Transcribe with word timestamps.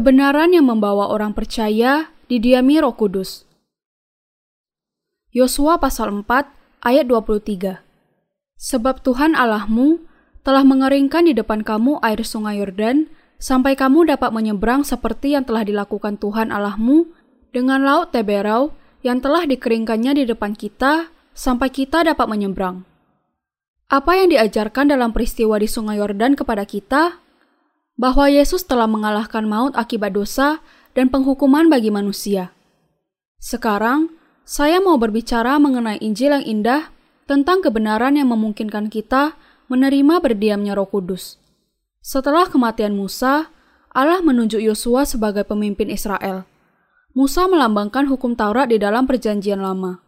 Kebenaran 0.00 0.56
yang 0.56 0.64
membawa 0.64 1.12
orang 1.12 1.36
percaya 1.36 2.08
didiami 2.24 2.80
Roh 2.80 2.96
Kudus. 2.96 3.44
Yosua 5.28 5.76
pasal 5.76 6.24
4 6.24 6.24
ayat 6.80 7.04
23. 7.04 7.84
Sebab 8.56 9.04
Tuhan 9.04 9.36
Allahmu 9.36 10.00
telah 10.40 10.64
mengeringkan 10.64 11.28
di 11.28 11.36
depan 11.36 11.60
kamu 11.60 12.00
air 12.00 12.24
sungai 12.24 12.64
Yordan 12.64 13.12
sampai 13.36 13.76
kamu 13.76 14.08
dapat 14.08 14.32
menyeberang 14.32 14.88
seperti 14.88 15.36
yang 15.36 15.44
telah 15.44 15.68
dilakukan 15.68 16.16
Tuhan 16.16 16.48
Allahmu 16.48 17.04
dengan 17.52 17.84
laut 17.84 18.08
Teberau 18.08 18.72
yang 19.04 19.20
telah 19.20 19.44
dikeringkannya 19.44 20.16
di 20.16 20.24
depan 20.24 20.56
kita 20.56 21.12
sampai 21.36 21.68
kita 21.68 22.08
dapat 22.08 22.24
menyeberang. 22.24 22.88
Apa 23.92 24.16
yang 24.16 24.32
diajarkan 24.32 24.96
dalam 24.96 25.12
peristiwa 25.12 25.60
di 25.60 25.68
Sungai 25.68 26.00
Yordan 26.00 26.40
kepada 26.40 26.64
kita? 26.64 27.20
Bahwa 28.00 28.32
Yesus 28.32 28.64
telah 28.64 28.88
mengalahkan 28.88 29.44
maut 29.44 29.76
akibat 29.76 30.16
dosa 30.16 30.64
dan 30.96 31.12
penghukuman 31.12 31.68
bagi 31.68 31.92
manusia. 31.92 32.48
Sekarang, 33.36 34.08
saya 34.48 34.80
mau 34.80 34.96
berbicara 34.96 35.60
mengenai 35.60 36.00
Injil 36.00 36.32
yang 36.32 36.44
indah 36.48 36.88
tentang 37.28 37.60
kebenaran 37.60 38.16
yang 38.16 38.32
memungkinkan 38.32 38.88
kita 38.88 39.36
menerima 39.68 40.16
berdiamnya 40.16 40.72
Roh 40.72 40.88
Kudus. 40.88 41.36
Setelah 42.00 42.48
kematian 42.48 42.96
Musa, 42.96 43.52
Allah 43.92 44.24
menunjuk 44.24 44.64
Yosua 44.64 45.04
sebagai 45.04 45.44
pemimpin 45.44 45.92
Israel. 45.92 46.48
Musa 47.12 47.44
melambangkan 47.46 48.08
hukum 48.08 48.32
Taurat 48.32 48.72
di 48.72 48.80
dalam 48.80 49.04
Perjanjian 49.04 49.60
Lama. 49.60 50.00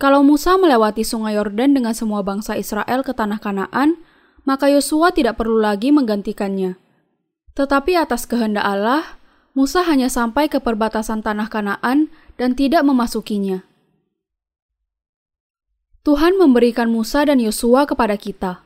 Kalau 0.00 0.24
Musa 0.24 0.56
melewati 0.56 1.04
sungai 1.04 1.36
Yordan 1.36 1.76
dengan 1.76 1.92
semua 1.92 2.24
bangsa 2.24 2.56
Israel 2.56 3.04
ke 3.04 3.12
tanah 3.12 3.36
Kanaan, 3.36 4.00
maka 4.48 4.72
Yosua 4.72 5.12
tidak 5.12 5.36
perlu 5.36 5.60
lagi 5.60 5.92
menggantikannya. 5.92 6.89
Tetapi 7.60 7.92
atas 7.92 8.24
kehendak 8.24 8.64
Allah, 8.64 9.20
Musa 9.52 9.84
hanya 9.84 10.08
sampai 10.08 10.48
ke 10.48 10.64
perbatasan 10.64 11.20
tanah 11.20 11.52
Kanaan 11.52 12.08
dan 12.40 12.56
tidak 12.56 12.80
memasukinya. 12.88 13.68
Tuhan 16.00 16.40
memberikan 16.40 16.88
Musa 16.88 17.20
dan 17.28 17.36
Yosua 17.36 17.84
kepada 17.84 18.16
kita. 18.16 18.64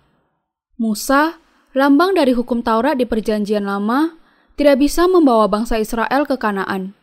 Musa, 0.78 1.42
lambang 1.75 2.15
dari 2.15 2.39
hukum 2.39 2.62
Taurat 2.62 2.95
di 2.95 3.03
Perjanjian 3.03 3.67
Lama, 3.67 4.15
tidak 4.55 4.78
bisa 4.78 5.11
membawa 5.11 5.50
bangsa 5.50 5.83
Israel 5.83 6.22
ke 6.22 6.39
Kanaan. 6.39 6.95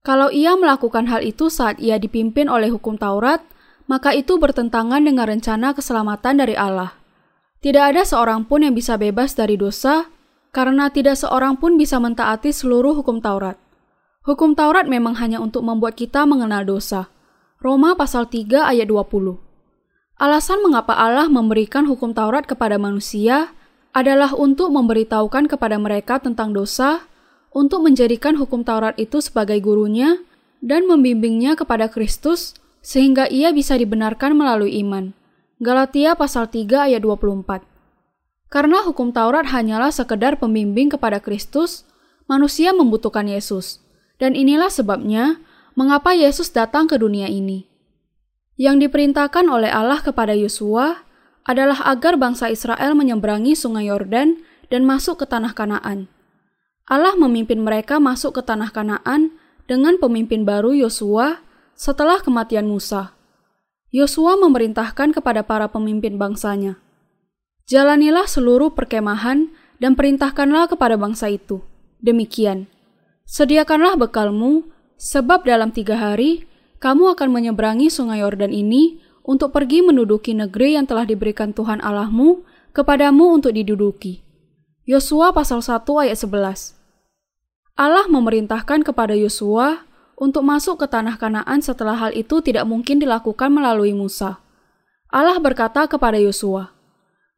Kalau 0.00 0.32
ia 0.32 0.56
melakukan 0.56 1.12
hal 1.12 1.20
itu 1.20 1.52
saat 1.52 1.76
ia 1.76 2.00
dipimpin 2.00 2.48
oleh 2.48 2.72
hukum 2.72 2.96
Taurat, 2.96 3.44
maka 3.84 4.16
itu 4.16 4.40
bertentangan 4.40 5.04
dengan 5.04 5.28
rencana 5.28 5.76
keselamatan 5.76 6.40
dari 6.40 6.56
Allah. 6.56 6.96
Tidak 7.60 7.84
ada 7.84 8.00
seorang 8.00 8.48
pun 8.48 8.64
yang 8.64 8.72
bisa 8.72 8.96
bebas 8.96 9.36
dari 9.36 9.60
dosa, 9.60 10.08
karena 10.52 10.92
tidak 10.92 11.16
seorang 11.16 11.56
pun 11.56 11.80
bisa 11.80 11.96
mentaati 11.96 12.52
seluruh 12.52 12.92
hukum 13.00 13.24
Taurat. 13.24 13.56
Hukum 14.28 14.52
Taurat 14.52 14.84
memang 14.84 15.16
hanya 15.18 15.40
untuk 15.40 15.64
membuat 15.64 15.96
kita 15.96 16.28
mengenal 16.28 16.62
dosa. 16.68 17.08
Roma 17.58 17.96
pasal 17.96 18.28
3 18.28 18.68
ayat 18.68 18.86
20. 18.86 19.40
Alasan 20.20 20.62
mengapa 20.62 20.94
Allah 20.94 21.26
memberikan 21.26 21.88
hukum 21.88 22.12
Taurat 22.12 22.44
kepada 22.44 22.76
manusia 22.76 23.50
adalah 23.96 24.36
untuk 24.36 24.70
memberitahukan 24.70 25.50
kepada 25.50 25.80
mereka 25.80 26.20
tentang 26.20 26.52
dosa, 26.52 27.02
untuk 27.50 27.82
menjadikan 27.82 28.36
hukum 28.36 28.62
Taurat 28.62 28.94
itu 29.00 29.24
sebagai 29.24 29.58
gurunya 29.58 30.20
dan 30.60 30.84
membimbingnya 30.86 31.56
kepada 31.56 31.88
Kristus 31.88 32.54
sehingga 32.84 33.26
ia 33.26 33.50
bisa 33.56 33.74
dibenarkan 33.74 34.36
melalui 34.36 34.78
iman. 34.84 35.16
Galatia 35.58 36.12
pasal 36.12 36.46
3 36.46 36.92
ayat 36.92 37.00
24. 37.00 37.71
Karena 38.52 38.84
hukum 38.84 39.16
Taurat 39.16 39.48
hanyalah 39.48 39.88
sekedar 39.88 40.36
pembimbing 40.36 40.92
kepada 40.92 41.24
Kristus, 41.24 41.88
manusia 42.28 42.76
membutuhkan 42.76 43.24
Yesus. 43.24 43.80
Dan 44.20 44.36
inilah 44.36 44.68
sebabnya 44.68 45.40
mengapa 45.72 46.12
Yesus 46.12 46.52
datang 46.52 46.84
ke 46.84 47.00
dunia 47.00 47.32
ini. 47.32 47.64
Yang 48.60 48.86
diperintahkan 48.88 49.48
oleh 49.48 49.72
Allah 49.72 50.04
kepada 50.04 50.36
Yosua 50.36 51.00
adalah 51.48 51.80
agar 51.88 52.20
bangsa 52.20 52.52
Israel 52.52 52.92
menyeberangi 52.92 53.56
sungai 53.56 53.88
Yordan 53.88 54.44
dan 54.68 54.84
masuk 54.84 55.24
ke 55.24 55.26
tanah 55.26 55.56
Kanaan. 55.56 56.12
Allah 56.84 57.16
memimpin 57.16 57.64
mereka 57.64 57.96
masuk 57.96 58.36
ke 58.36 58.42
tanah 58.44 58.68
Kanaan 58.68 59.32
dengan 59.64 59.96
pemimpin 59.96 60.44
baru 60.44 60.76
Yosua 60.76 61.40
setelah 61.72 62.20
kematian 62.20 62.68
Musa. 62.68 63.16
Yosua 63.88 64.36
memerintahkan 64.36 65.16
kepada 65.16 65.40
para 65.40 65.72
pemimpin 65.72 66.20
bangsanya, 66.20 66.80
"Jalanilah 67.66 68.26
seluruh 68.26 68.74
perkemahan 68.74 69.50
dan 69.78 69.98
perintahkanlah 69.98 70.70
kepada 70.70 70.94
bangsa 70.94 71.30
itu. 71.30 71.62
Demikian, 72.02 72.70
sediakanlah 73.26 73.98
bekalmu, 73.98 74.70
sebab 74.98 75.46
dalam 75.46 75.74
tiga 75.74 75.98
hari 75.98 76.46
kamu 76.82 77.14
akan 77.14 77.28
menyeberangi 77.30 77.90
sungai 77.90 78.22
Yordan 78.22 78.50
ini 78.50 78.98
untuk 79.22 79.54
pergi 79.54 79.82
menduduki 79.82 80.34
negeri 80.34 80.74
yang 80.74 80.86
telah 80.86 81.06
diberikan 81.06 81.54
Tuhan 81.54 81.78
Allahmu 81.82 82.42
kepadamu 82.74 83.38
untuk 83.38 83.54
diduduki." 83.54 84.22
Yosua 84.82 85.30
pasal 85.30 85.62
1 85.62 86.02
ayat 86.02 86.18
11. 86.18 86.74
Allah 87.78 88.10
memerintahkan 88.10 88.82
kepada 88.82 89.14
Yosua 89.14 89.86
untuk 90.18 90.42
masuk 90.42 90.82
ke 90.82 90.86
tanah 90.90 91.16
Kanaan 91.16 91.62
setelah 91.62 91.94
hal 91.94 92.10
itu 92.14 92.42
tidak 92.42 92.66
mungkin 92.66 92.98
dilakukan 92.98 93.50
melalui 93.50 93.94
Musa. 93.94 94.42
Allah 95.06 95.38
berkata 95.38 95.86
kepada 95.86 96.18
Yosua, 96.18 96.74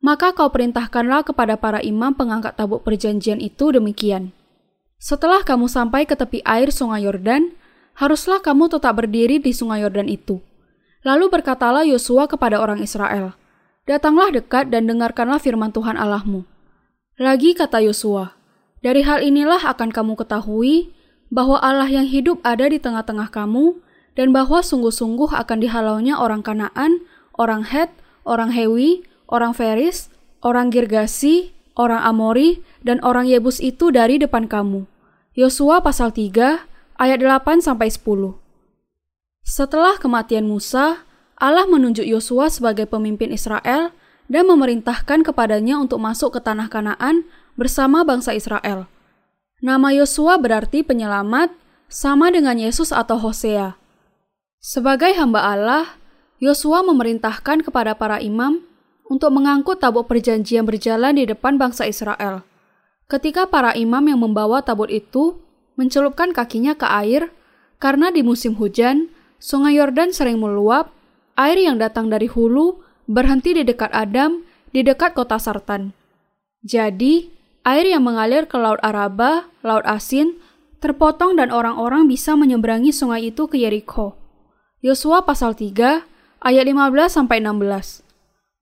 "Maka 0.05 0.37
kau 0.37 0.53
perintahkanlah 0.53 1.25
kepada 1.25 1.57
para 1.57 1.81
imam 1.81 2.13
pengangkat 2.13 2.61
tabuk 2.61 2.85
perjanjian 2.85 3.41
itu 3.41 3.73
demikian: 3.73 4.37
Setelah 5.01 5.41
kamu 5.41 5.65
sampai 5.65 6.05
ke 6.05 6.13
tepi 6.13 6.45
air 6.45 6.69
Sungai 6.69 7.09
Yordan, 7.09 7.57
haruslah 7.97 8.45
kamu 8.45 8.69
tetap 8.69 9.01
berdiri 9.01 9.41
di 9.41 9.57
Sungai 9.57 9.81
Yordan 9.81 10.13
itu." 10.13 10.45
Lalu 11.09 11.33
berkatalah 11.33 11.89
Yosua 11.89 12.29
kepada 12.29 12.61
orang 12.61 12.85
Israel, 12.85 13.33
"Datanglah 13.89 14.29
dekat 14.29 14.69
dan 14.69 14.85
dengarkanlah 14.85 15.41
firman 15.41 15.73
Tuhan 15.73 15.97
Allahmu." 15.97 16.45
Lagi 17.17 17.57
kata 17.57 17.81
Yosua, 17.81 18.37
dari 18.85 19.01
hal 19.05 19.25
inilah 19.25 19.65
akan 19.65 19.89
kamu 19.89 20.21
ketahui 20.21 20.93
bahwa 21.33 21.57
Allah 21.65 21.89
yang 21.89 22.05
hidup 22.05 22.45
ada 22.45 22.69
di 22.69 22.77
tengah-tengah 22.77 23.33
kamu 23.33 23.81
dan 24.13 24.37
bahwa 24.37 24.61
sungguh-sungguh 24.61 25.33
akan 25.33 25.59
dihalaunya 25.65 26.21
orang 26.21 26.45
Kanaan, 26.45 27.05
orang 27.37 27.65
Het, 27.69 27.89
orang 28.25 28.53
Hewi, 28.53 29.05
orang 29.35 29.51
Feris, 29.51 30.15
orang 30.47 30.71
Girgasi, 30.71 31.51
orang 31.75 32.07
Amori, 32.07 32.63
dan 32.87 33.03
orang 33.03 33.27
Yebus 33.27 33.59
itu 33.59 33.91
dari 33.91 34.23
depan 34.23 34.47
kamu. 34.47 34.87
Yosua 35.35 35.83
pasal 35.83 36.15
3 36.15 36.63
ayat 37.03 37.19
8 37.19 37.59
sampai 37.59 37.91
10. 37.91 38.39
Setelah 39.43 39.99
kematian 39.99 40.47
Musa, 40.47 41.03
Allah 41.35 41.67
menunjuk 41.67 42.07
Yosua 42.07 42.47
sebagai 42.47 42.87
pemimpin 42.87 43.35
Israel 43.35 43.91
dan 44.31 44.47
memerintahkan 44.47 45.27
kepadanya 45.27 45.83
untuk 45.83 45.99
masuk 45.99 46.39
ke 46.39 46.41
tanah 46.41 46.71
Kanaan 46.71 47.27
bersama 47.59 48.07
bangsa 48.07 48.33
Israel. 48.33 48.87
Nama 49.59 49.91
Yosua 49.99 50.39
berarti 50.39 50.87
penyelamat, 50.87 51.51
sama 51.91 52.33
dengan 52.33 52.57
Yesus 52.59 52.91
atau 52.91 53.21
Hosea. 53.21 53.77
Sebagai 54.59 55.13
hamba 55.15 55.45
Allah, 55.45 55.85
Yosua 56.41 56.83
memerintahkan 56.83 57.63
kepada 57.63 57.95
para 57.95 58.19
imam 58.19 58.65
untuk 59.09 59.37
mengangkut 59.37 59.81
tabut 59.81 60.09
perjanjian 60.09 60.65
berjalan 60.65 61.17
di 61.17 61.29
depan 61.29 61.61
bangsa 61.61 61.85
Israel. 61.85 62.45
Ketika 63.05 63.49
para 63.49 63.77
imam 63.77 64.01
yang 64.09 64.21
membawa 64.21 64.65
tabut 64.65 64.89
itu 64.89 65.37
mencelupkan 65.77 66.33
kakinya 66.33 66.73
ke 66.73 66.89
air, 66.89 67.29
karena 67.77 68.09
di 68.09 68.25
musim 68.25 68.57
hujan, 68.57 69.13
sungai 69.37 69.77
Yordan 69.77 70.15
sering 70.15 70.41
meluap, 70.41 70.95
air 71.37 71.61
yang 71.61 71.77
datang 71.77 72.09
dari 72.09 72.31
hulu 72.31 72.81
berhenti 73.05 73.53
di 73.53 73.63
dekat 73.67 73.93
Adam, 73.93 74.41
di 74.73 74.81
dekat 74.81 75.13
kota 75.13 75.37
Sartan. 75.37 75.93
Jadi, 76.65 77.29
air 77.67 77.85
yang 77.85 78.09
mengalir 78.09 78.49
ke 78.49 78.57
Laut 78.57 78.81
Araba, 78.81 79.53
Laut 79.61 79.85
Asin, 79.85 80.41
terpotong 80.81 81.37
dan 81.37 81.53
orang-orang 81.53 82.09
bisa 82.09 82.37
menyeberangi 82.37 82.93
sungai 82.93 83.33
itu 83.33 83.45
ke 83.49 83.61
Yeriko. 83.61 84.17
Yosua 84.85 85.25
pasal 85.25 85.57
3 85.57 86.05
ayat 86.45 86.65
15 86.69 87.09
sampai 87.09 87.41
16. 87.41 88.04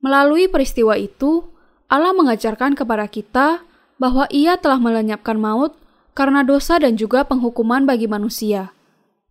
Melalui 0.03 0.51
peristiwa 0.51 0.99
itu, 0.99 1.47
Allah 1.87 2.11
mengajarkan 2.13 2.75
kepada 2.75 3.07
kita 3.07 3.63
bahwa 4.03 4.27
Ia 4.35 4.59
telah 4.59 4.83
melenyapkan 4.83 5.39
maut 5.39 5.79
karena 6.13 6.43
dosa 6.43 6.77
dan 6.83 6.99
juga 6.99 7.25
penghukuman 7.25 7.87
bagi 7.87 8.11
manusia. 8.11 8.75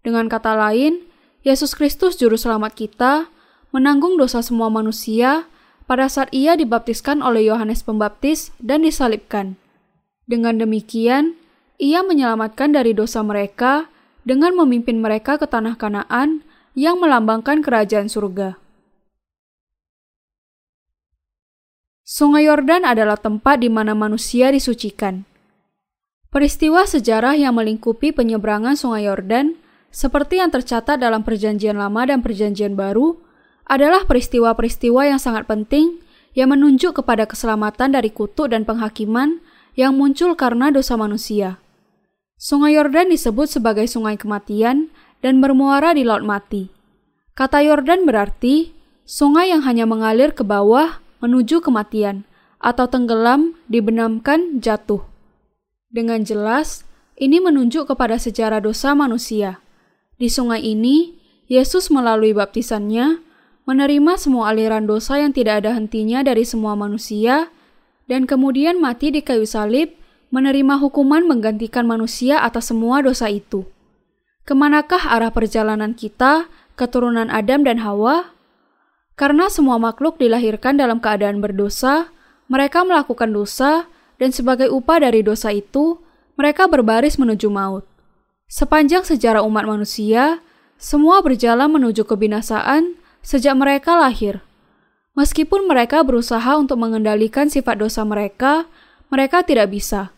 Dengan 0.01 0.31
kata 0.31 0.57
lain, 0.57 1.03
Yesus 1.45 1.77
Kristus 1.77 2.18
juru 2.18 2.39
selamat 2.39 2.73
kita 2.73 3.29
menanggung 3.69 4.18
dosa 4.18 4.41
semua 4.41 4.69
manusia 4.69 5.45
pada 5.85 6.07
saat 6.07 6.31
ia 6.31 6.56
dibaptiskan 6.56 7.19
oleh 7.19 7.50
Yohanes 7.50 7.83
Pembaptis 7.83 8.53
dan 8.62 8.85
disalibkan. 8.85 9.59
Dengan 10.24 10.56
demikian, 10.62 11.35
ia 11.81 12.06
menyelamatkan 12.06 12.71
dari 12.71 12.94
dosa 12.95 13.25
mereka 13.25 13.89
dengan 14.24 14.53
memimpin 14.53 15.01
mereka 15.01 15.35
ke 15.35 15.50
tanah 15.50 15.75
Kanaan 15.75 16.45
yang 16.77 17.01
melambangkan 17.01 17.65
kerajaan 17.65 18.07
surga. 18.07 18.56
Sungai 22.01 22.50
Yordan 22.50 22.81
adalah 22.81 23.13
tempat 23.13 23.62
di 23.62 23.69
mana 23.69 23.94
manusia 23.94 24.50
disucikan. 24.50 25.21
Peristiwa 26.33 26.88
sejarah 26.89 27.38
yang 27.38 27.53
melingkupi 27.53 28.09
penyeberangan 28.09 28.74
Sungai 28.74 29.06
Yordan, 29.06 29.53
seperti 29.94 30.42
yang 30.42 30.50
tercatat 30.50 30.98
dalam 30.98 31.21
Perjanjian 31.21 31.77
Lama 31.77 32.09
dan 32.09 32.25
Perjanjian 32.25 32.74
Baru, 32.74 33.21
adalah 33.69 34.07
peristiwa-peristiwa 34.09 35.13
yang 35.13 35.21
sangat 35.21 35.45
penting 35.45 36.01
yang 36.33 36.50
menunjuk 36.50 37.03
kepada 37.03 37.30
keselamatan 37.30 37.94
dari 37.94 38.09
kutuk 38.09 38.50
dan 38.50 38.65
penghakiman 38.65 39.44
yang 39.77 39.94
muncul 39.94 40.33
karena 40.33 40.74
dosa 40.74 40.98
manusia. 40.98 41.62
Sungai 42.42 42.74
Yordan 42.74 43.13
disebut 43.13 43.45
sebagai 43.45 43.86
sungai 43.86 44.18
kematian 44.18 44.89
dan 45.21 45.38
bermuara 45.38 45.94
di 45.94 46.01
Laut 46.01 46.25
Mati. 46.25 46.74
Kata 47.38 47.62
Yordan 47.62 48.09
berarti 48.09 48.74
sungai 49.06 49.53
yang 49.53 49.62
hanya 49.62 49.86
mengalir 49.86 50.33
ke 50.33 50.42
bawah 50.42 50.98
menuju 51.21 51.62
kematian, 51.62 52.25
atau 52.62 52.85
tenggelam, 52.89 53.57
dibenamkan, 53.69 54.62
jatuh. 54.62 55.01
Dengan 55.89 56.21
jelas, 56.25 56.85
ini 57.18 57.38
menunjuk 57.38 57.89
kepada 57.89 58.18
sejarah 58.18 58.62
dosa 58.62 58.97
manusia. 58.97 59.62
Di 60.18 60.29
sungai 60.29 60.62
ini, 60.65 61.18
Yesus 61.45 61.89
melalui 61.94 62.33
baptisannya 62.33 63.21
menerima 63.69 64.18
semua 64.18 64.50
aliran 64.53 64.89
dosa 64.89 65.21
yang 65.21 65.33
tidak 65.33 65.62
ada 65.65 65.77
hentinya 65.77 66.25
dari 66.25 66.41
semua 66.41 66.73
manusia, 66.73 67.53
dan 68.09 68.25
kemudian 68.25 68.81
mati 68.81 69.13
di 69.13 69.21
kayu 69.21 69.45
salib, 69.45 69.94
menerima 70.31 70.79
hukuman 70.79 71.27
menggantikan 71.27 71.85
manusia 71.85 72.39
atas 72.41 72.71
semua 72.71 73.03
dosa 73.03 73.27
itu. 73.27 73.67
Ke 74.47 74.57
manakah 74.57 75.12
arah 75.12 75.29
perjalanan 75.29 75.94
kita, 75.94 76.50
keturunan 76.79 77.29
Adam 77.29 77.62
dan 77.62 77.83
Hawa? 77.83 78.33
Karena 79.21 79.53
semua 79.53 79.77
makhluk 79.77 80.18
dilahirkan 80.18 80.81
dalam 80.81 80.97
keadaan 80.97 81.45
berdosa, 81.45 82.09
mereka 82.50 82.81
melakukan 82.81 83.29
dosa, 83.29 83.85
dan 84.18 84.33
sebagai 84.33 84.73
upah 84.73 84.97
dari 84.97 85.21
dosa 85.21 85.53
itu, 85.53 86.01
mereka 86.41 86.65
berbaris 86.65 87.21
menuju 87.21 87.45
maut. 87.53 87.85
Sepanjang 88.50 89.06
sejarah 89.06 89.45
umat 89.45 89.69
manusia, 89.69 90.41
semua 90.81 91.21
berjalan 91.21 91.69
menuju 91.69 92.01
kebinasaan 92.01 92.97
sejak 93.21 93.53
mereka 93.53 93.94
lahir. 93.94 94.41
Meskipun 95.13 95.69
mereka 95.69 96.01
berusaha 96.01 96.57
untuk 96.57 96.81
mengendalikan 96.81 97.45
sifat 97.45 97.77
dosa 97.77 98.01
mereka, 98.01 98.65
mereka 99.13 99.45
tidak 99.45 99.69
bisa. 99.69 100.09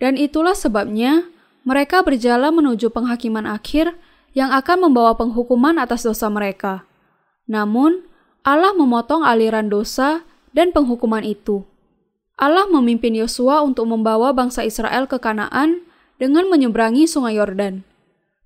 Dan 0.00 0.16
itulah 0.16 0.56
sebabnya 0.56 1.28
mereka 1.68 2.00
berjalan 2.00 2.56
menuju 2.56 2.96
penghakiman 2.96 3.44
akhir 3.44 3.92
yang 4.32 4.56
akan 4.56 4.88
membawa 4.88 5.20
penghukuman 5.20 5.76
atas 5.76 6.08
dosa 6.08 6.32
mereka. 6.32 6.88
Namun, 7.44 8.08
Allah 8.42 8.74
memotong 8.74 9.22
aliran 9.22 9.70
dosa 9.70 10.26
dan 10.50 10.74
penghukuman 10.74 11.22
itu. 11.22 11.62
Allah 12.34 12.66
memimpin 12.66 13.14
Yosua 13.14 13.62
untuk 13.62 13.86
membawa 13.86 14.34
bangsa 14.34 14.66
Israel 14.66 15.06
ke 15.06 15.22
Kanaan 15.22 15.86
dengan 16.18 16.50
menyeberangi 16.50 17.06
Sungai 17.06 17.38
Yordan. 17.38 17.86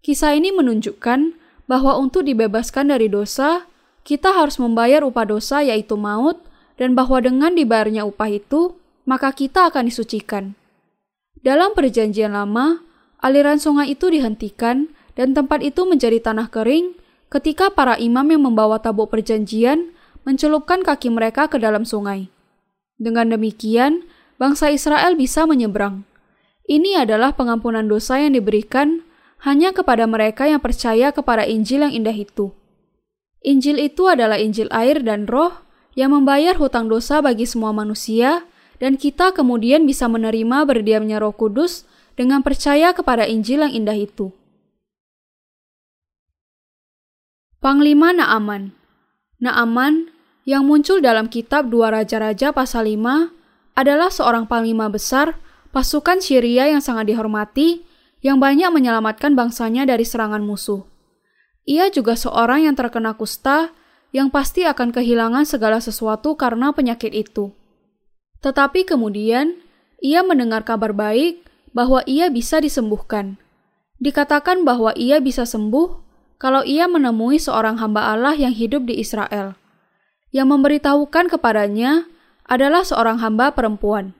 Kisah 0.04 0.36
ini 0.36 0.52
menunjukkan 0.52 1.32
bahwa 1.64 1.96
untuk 1.96 2.28
dibebaskan 2.28 2.92
dari 2.92 3.08
dosa, 3.08 3.64
kita 4.04 4.36
harus 4.36 4.60
membayar 4.60 5.00
upah 5.00 5.26
dosa 5.26 5.64
yaitu 5.64 5.96
maut 5.96 6.38
dan 6.76 6.92
bahwa 6.92 7.18
dengan 7.24 7.56
dibayarnya 7.56 8.04
upah 8.04 8.30
itu, 8.30 8.76
maka 9.08 9.32
kita 9.32 9.72
akan 9.72 9.88
disucikan. 9.88 10.52
Dalam 11.40 11.72
perjanjian 11.72 12.36
lama, 12.36 12.84
aliran 13.24 13.56
sungai 13.56 13.96
itu 13.96 14.12
dihentikan 14.12 14.92
dan 15.16 15.32
tempat 15.32 15.64
itu 15.64 15.88
menjadi 15.88 16.20
tanah 16.20 16.52
kering 16.52 16.94
ketika 17.32 17.72
para 17.72 17.98
imam 17.98 18.26
yang 18.30 18.42
membawa 18.46 18.78
tabuk 18.78 19.10
perjanjian 19.10 19.92
mencelupkan 20.26 20.82
kaki 20.82 21.10
mereka 21.10 21.46
ke 21.46 21.58
dalam 21.58 21.86
sungai. 21.86 22.30
Dengan 22.98 23.30
demikian, 23.30 24.08
bangsa 24.40 24.72
Israel 24.72 25.14
bisa 25.14 25.46
menyeberang. 25.46 26.02
Ini 26.66 27.06
adalah 27.06 27.36
pengampunan 27.38 27.86
dosa 27.86 28.18
yang 28.18 28.34
diberikan 28.34 29.06
hanya 29.46 29.70
kepada 29.70 30.08
mereka 30.08 30.50
yang 30.50 30.58
percaya 30.58 31.14
kepada 31.14 31.46
Injil 31.46 31.86
yang 31.86 31.94
indah 31.94 32.16
itu. 32.16 32.50
Injil 33.46 33.78
itu 33.78 34.10
adalah 34.10 34.42
Injil 34.42 34.66
air 34.74 34.98
dan 35.06 35.30
roh 35.30 35.54
yang 35.94 36.10
membayar 36.10 36.58
hutang 36.58 36.90
dosa 36.90 37.22
bagi 37.22 37.46
semua 37.46 37.70
manusia, 37.70 38.42
dan 38.82 38.98
kita 38.98 39.32
kemudian 39.32 39.86
bisa 39.86 40.10
menerima 40.10 40.66
berdiamnya 40.66 41.22
roh 41.22 41.32
kudus 41.32 41.86
dengan 42.18 42.42
percaya 42.42 42.90
kepada 42.92 43.24
Injil 43.24 43.62
yang 43.62 43.72
indah 43.72 43.96
itu. 43.96 44.34
Panglima 47.56 48.12
Naaman 48.12 48.76
Naaman 49.40 50.12
yang 50.44 50.68
muncul 50.68 51.00
dalam 51.00 51.32
kitab 51.32 51.72
Dua 51.72 51.88
Raja-Raja 51.88 52.52
pasal 52.52 52.84
5 52.84 53.32
adalah 53.72 54.12
seorang 54.12 54.44
panglima 54.44 54.92
besar 54.92 55.40
pasukan 55.72 56.20
Syria 56.20 56.68
yang 56.68 56.84
sangat 56.84 57.08
dihormati 57.08 57.80
yang 58.20 58.36
banyak 58.36 58.68
menyelamatkan 58.68 59.32
bangsanya 59.32 59.88
dari 59.88 60.04
serangan 60.04 60.44
musuh. 60.44 60.84
Ia 61.64 61.88
juga 61.88 62.12
seorang 62.12 62.68
yang 62.68 62.76
terkena 62.76 63.16
kusta 63.16 63.72
yang 64.12 64.28
pasti 64.28 64.68
akan 64.68 64.92
kehilangan 64.92 65.48
segala 65.48 65.80
sesuatu 65.80 66.36
karena 66.36 66.76
penyakit 66.76 67.16
itu. 67.16 67.56
Tetapi 68.44 68.84
kemudian 68.84 69.56
ia 70.04 70.20
mendengar 70.20 70.60
kabar 70.60 70.92
baik 70.92 71.40
bahwa 71.72 72.04
ia 72.04 72.28
bisa 72.28 72.60
disembuhkan. 72.60 73.40
Dikatakan 73.96 74.60
bahwa 74.68 74.92
ia 74.92 75.24
bisa 75.24 75.48
sembuh 75.48 76.05
kalau 76.36 76.64
ia 76.64 76.84
menemui 76.84 77.40
seorang 77.40 77.80
hamba 77.80 78.12
Allah 78.12 78.36
yang 78.36 78.52
hidup 78.52 78.84
di 78.84 79.00
Israel 79.00 79.56
yang 80.36 80.52
memberitahukan 80.52 81.32
kepadanya 81.32 82.04
adalah 82.44 82.84
seorang 82.84 83.24
hamba 83.24 83.56
perempuan. 83.56 84.12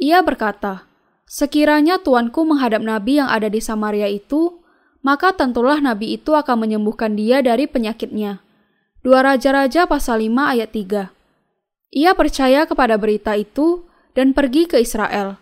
Ia 0.00 0.24
berkata, 0.24 0.88
Sekiranya 1.30 2.02
tuanku 2.02 2.42
menghadap 2.42 2.82
nabi 2.82 3.22
yang 3.22 3.30
ada 3.30 3.46
di 3.46 3.62
Samaria 3.62 4.10
itu, 4.10 4.58
maka 5.04 5.30
tentulah 5.30 5.78
nabi 5.78 6.18
itu 6.18 6.34
akan 6.34 6.66
menyembuhkan 6.66 7.14
dia 7.14 7.38
dari 7.44 7.70
penyakitnya. 7.70 8.42
Dua 9.04 9.22
Raja-Raja 9.22 9.86
pasal 9.86 10.26
5 10.26 10.52
ayat 10.58 10.70
3 10.74 11.08
Ia 11.94 12.12
percaya 12.18 12.66
kepada 12.66 12.98
berita 12.98 13.38
itu 13.38 13.86
dan 14.12 14.34
pergi 14.34 14.66
ke 14.66 14.82
Israel. 14.82 15.38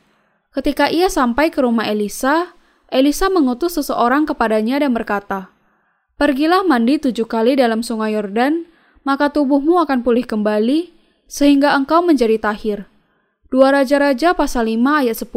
Ketika 0.52 0.92
ia 0.92 1.08
sampai 1.08 1.48
ke 1.48 1.64
rumah 1.64 1.88
Elisa, 1.88 2.52
Elisa 2.92 3.32
mengutus 3.32 3.80
seseorang 3.80 4.28
kepadanya 4.28 4.84
dan 4.84 4.92
berkata, 4.92 5.48
Pergilah 6.18 6.66
mandi 6.66 6.98
tujuh 6.98 7.30
kali 7.30 7.54
dalam 7.54 7.86
sungai 7.86 8.18
Yordan, 8.18 8.66
maka 9.06 9.30
tubuhmu 9.30 9.78
akan 9.78 10.02
pulih 10.02 10.26
kembali, 10.26 10.90
sehingga 11.30 11.78
engkau 11.78 12.02
menjadi 12.02 12.42
tahir. 12.42 12.90
Dua 13.54 13.70
Raja-Raja 13.70 14.34
pasal 14.34 14.66
5 14.66 14.82
ayat 15.06 15.14
10 15.14 15.30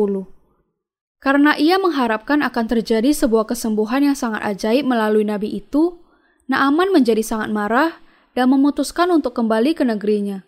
Karena 1.21 1.53
ia 1.53 1.77
mengharapkan 1.77 2.41
akan 2.41 2.65
terjadi 2.65 3.13
sebuah 3.13 3.53
kesembuhan 3.53 4.09
yang 4.09 4.17
sangat 4.17 4.41
ajaib 4.41 4.89
melalui 4.89 5.21
nabi 5.21 5.53
itu, 5.53 6.01
Naaman 6.49 6.89
menjadi 6.89 7.21
sangat 7.21 7.53
marah 7.53 8.01
dan 8.33 8.49
memutuskan 8.49 9.13
untuk 9.13 9.37
kembali 9.37 9.77
ke 9.77 9.85
negerinya. 9.85 10.41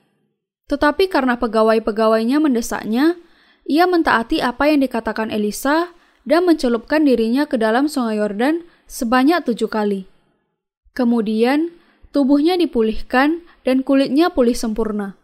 Tetapi 0.66 1.14
karena 1.14 1.38
pegawai-pegawainya 1.38 2.42
mendesaknya, 2.42 3.22
ia 3.70 3.86
mentaati 3.86 4.42
apa 4.42 4.66
yang 4.66 4.82
dikatakan 4.82 5.30
Elisa 5.30 5.94
dan 6.26 6.50
mencelupkan 6.50 7.06
dirinya 7.06 7.46
ke 7.46 7.62
dalam 7.62 7.86
sungai 7.86 8.18
Yordan 8.18 8.66
sebanyak 8.90 9.46
tujuh 9.46 9.70
kali. 9.70 10.13
Kemudian, 10.94 11.74
tubuhnya 12.14 12.54
dipulihkan 12.54 13.42
dan 13.66 13.82
kulitnya 13.82 14.30
pulih 14.30 14.54
sempurna. 14.54 15.18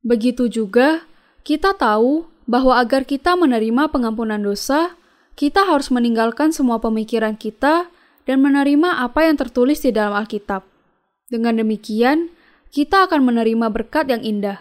Begitu 0.00 0.48
juga, 0.48 1.04
kita 1.44 1.76
tahu 1.76 2.24
bahwa 2.48 2.80
agar 2.80 3.04
kita 3.04 3.36
menerima 3.36 3.92
pengampunan 3.92 4.40
dosa, 4.40 4.96
kita 5.36 5.64
harus 5.68 5.92
meninggalkan 5.92 6.52
semua 6.52 6.80
pemikiran 6.80 7.36
kita 7.36 7.88
dan 8.24 8.38
menerima 8.40 9.04
apa 9.04 9.28
yang 9.28 9.36
tertulis 9.36 9.84
di 9.84 9.92
dalam 9.92 10.16
Alkitab. 10.16 10.64
Dengan 11.28 11.60
demikian, 11.60 12.32
kita 12.72 13.08
akan 13.08 13.24
menerima 13.24 13.68
berkat 13.68 14.08
yang 14.08 14.24
indah. 14.24 14.60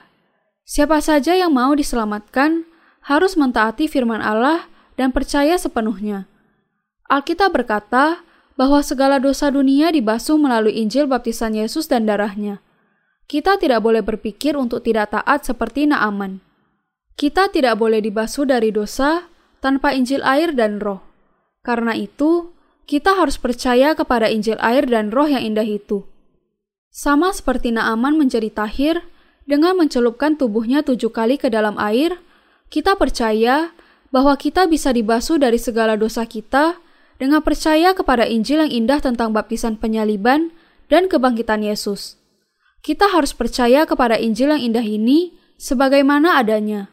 Siapa 0.64 1.00
saja 1.04 1.36
yang 1.36 1.52
mau 1.52 1.76
diselamatkan 1.76 2.64
harus 3.04 3.36
mentaati 3.36 3.92
firman 3.92 4.24
Allah 4.24 4.68
dan 4.96 5.12
percaya 5.12 5.60
sepenuhnya. 5.60 6.28
Alkitab 7.12 7.52
berkata 7.52 8.24
bahwa 8.54 8.80
segala 8.86 9.18
dosa 9.18 9.50
dunia 9.50 9.90
dibasuh 9.90 10.38
melalui 10.38 10.78
Injil 10.78 11.10
baptisan 11.10 11.58
Yesus 11.58 11.90
dan 11.90 12.06
darahnya. 12.06 12.62
Kita 13.26 13.58
tidak 13.58 13.82
boleh 13.82 14.06
berpikir 14.06 14.54
untuk 14.54 14.86
tidak 14.86 15.16
taat 15.16 15.48
seperti 15.48 15.90
Naaman. 15.90 16.44
Kita 17.18 17.50
tidak 17.50 17.82
boleh 17.82 18.04
dibasuh 18.04 18.46
dari 18.46 18.70
dosa 18.70 19.26
tanpa 19.64 19.96
Injil 19.96 20.22
air 20.22 20.54
dan 20.54 20.78
roh. 20.78 21.02
Karena 21.64 21.96
itu, 21.96 22.52
kita 22.84 23.16
harus 23.16 23.40
percaya 23.40 23.96
kepada 23.96 24.28
Injil 24.28 24.60
air 24.60 24.84
dan 24.86 25.10
roh 25.10 25.26
yang 25.26 25.42
indah 25.42 25.66
itu. 25.66 26.04
Sama 26.94 27.34
seperti 27.34 27.74
Naaman 27.74 28.20
menjadi 28.20 28.52
tahir 28.54 29.02
dengan 29.50 29.80
mencelupkan 29.80 30.38
tubuhnya 30.38 30.86
tujuh 30.86 31.10
kali 31.10 31.40
ke 31.40 31.50
dalam 31.50 31.80
air, 31.80 32.20
kita 32.70 32.94
percaya 33.00 33.74
bahwa 34.14 34.38
kita 34.38 34.70
bisa 34.70 34.94
dibasuh 34.94 35.42
dari 35.42 35.58
segala 35.58 35.98
dosa 35.98 36.28
kita 36.30 36.78
dengan 37.24 37.40
percaya 37.40 37.96
kepada 37.96 38.28
Injil 38.28 38.68
yang 38.68 38.84
indah 38.84 39.00
tentang 39.00 39.32
baptisan 39.32 39.80
penyaliban 39.80 40.52
dan 40.92 41.08
kebangkitan 41.08 41.64
Yesus. 41.64 42.20
Kita 42.84 43.08
harus 43.16 43.32
percaya 43.32 43.88
kepada 43.88 44.20
Injil 44.20 44.52
yang 44.52 44.60
indah 44.60 44.84
ini 44.84 45.32
sebagaimana 45.56 46.36
adanya. 46.36 46.92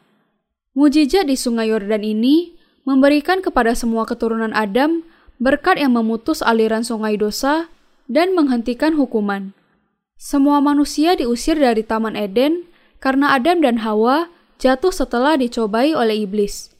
Mujizat 0.71 1.27
di 1.27 1.35
Sungai 1.35 1.67
Yordan 1.67 2.07
ini 2.07 2.55
memberikan 2.87 3.43
kepada 3.43 3.75
semua 3.75 4.07
keturunan 4.07 4.55
Adam 4.55 5.03
berkat 5.35 5.83
yang 5.83 5.99
memutus 5.99 6.39
aliran 6.39 6.87
sungai 6.87 7.19
dosa 7.19 7.67
dan 8.07 8.31
menghentikan 8.31 8.95
hukuman. 8.95 9.51
Semua 10.15 10.63
manusia 10.63 11.11
diusir 11.19 11.59
dari 11.59 11.83
Taman 11.83 12.15
Eden 12.15 12.71
karena 13.03 13.35
Adam 13.35 13.59
dan 13.59 13.83
Hawa 13.83 14.31
jatuh 14.63 14.95
setelah 14.95 15.35
dicobai 15.35 15.91
oleh 15.91 16.23
iblis. 16.23 16.71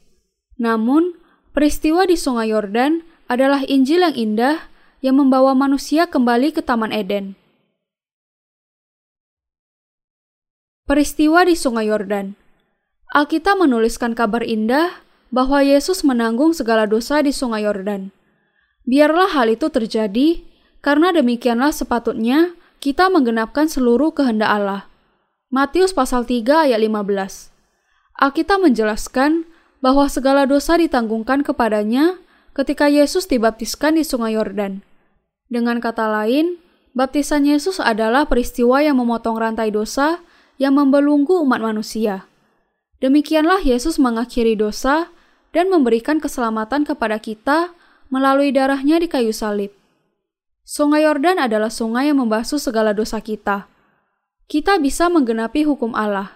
Namun, 0.56 1.20
peristiwa 1.52 2.08
di 2.08 2.16
Sungai 2.16 2.48
Yordan 2.48 3.11
adalah 3.26 3.66
Injil 3.66 4.02
yang 4.02 4.16
indah 4.16 4.56
yang 5.02 5.18
membawa 5.18 5.52
manusia 5.52 6.06
kembali 6.06 6.54
ke 6.54 6.62
Taman 6.62 6.94
Eden. 6.94 7.34
Peristiwa 10.86 11.46
di 11.46 11.54
Sungai 11.54 11.90
Yordan 11.90 12.34
Alkitab 13.12 13.60
menuliskan 13.60 14.16
kabar 14.16 14.40
indah 14.40 15.04
bahwa 15.28 15.60
Yesus 15.60 16.00
menanggung 16.00 16.56
segala 16.56 16.88
dosa 16.88 17.20
di 17.20 17.28
Sungai 17.28 17.68
Yordan. 17.68 18.08
Biarlah 18.88 19.36
hal 19.36 19.52
itu 19.52 19.68
terjadi, 19.68 20.40
karena 20.80 21.12
demikianlah 21.12 21.76
sepatutnya 21.76 22.56
kita 22.80 23.12
menggenapkan 23.12 23.68
seluruh 23.68 24.16
kehendak 24.16 24.48
Allah. 24.48 24.88
Matius 25.52 25.92
pasal 25.92 26.24
3 26.24 26.72
ayat 26.72 26.80
15. 26.80 27.52
Alkitab 28.16 28.64
menjelaskan 28.64 29.44
bahwa 29.84 30.08
segala 30.08 30.48
dosa 30.48 30.80
ditanggungkan 30.80 31.44
kepadanya 31.44 32.16
ketika 32.52 32.88
Yesus 32.88 33.24
dibaptiskan 33.28 33.96
di 33.96 34.04
Sungai 34.04 34.36
Yordan. 34.36 34.84
Dengan 35.48 35.80
kata 35.80 36.08
lain, 36.08 36.60
baptisan 36.92 37.48
Yesus 37.48 37.80
adalah 37.80 38.28
peristiwa 38.28 38.80
yang 38.84 39.00
memotong 39.00 39.36
rantai 39.36 39.72
dosa 39.72 40.20
yang 40.60 40.76
membelunggu 40.76 41.40
umat 41.44 41.60
manusia. 41.60 42.28
Demikianlah 43.00 43.64
Yesus 43.64 43.98
mengakhiri 43.98 44.54
dosa 44.54 45.10
dan 45.50 45.68
memberikan 45.68 46.22
keselamatan 46.22 46.86
kepada 46.86 47.18
kita 47.18 47.74
melalui 48.12 48.52
darahnya 48.52 49.00
di 49.00 49.08
kayu 49.08 49.32
salib. 49.32 49.72
Sungai 50.62 51.02
Yordan 51.02 51.42
adalah 51.42 51.72
sungai 51.72 52.12
yang 52.12 52.22
membasuh 52.22 52.60
segala 52.60 52.94
dosa 52.94 53.18
kita. 53.18 53.66
Kita 54.46 54.78
bisa 54.78 55.10
menggenapi 55.10 55.66
hukum 55.66 55.96
Allah. 55.96 56.30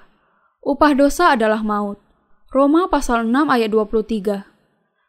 Upah 0.64 0.98
dosa 0.98 1.36
adalah 1.36 1.62
maut. 1.62 2.02
Roma 2.50 2.90
pasal 2.90 3.28
6 3.28 3.46
ayat 3.46 3.70
23. 3.70 4.55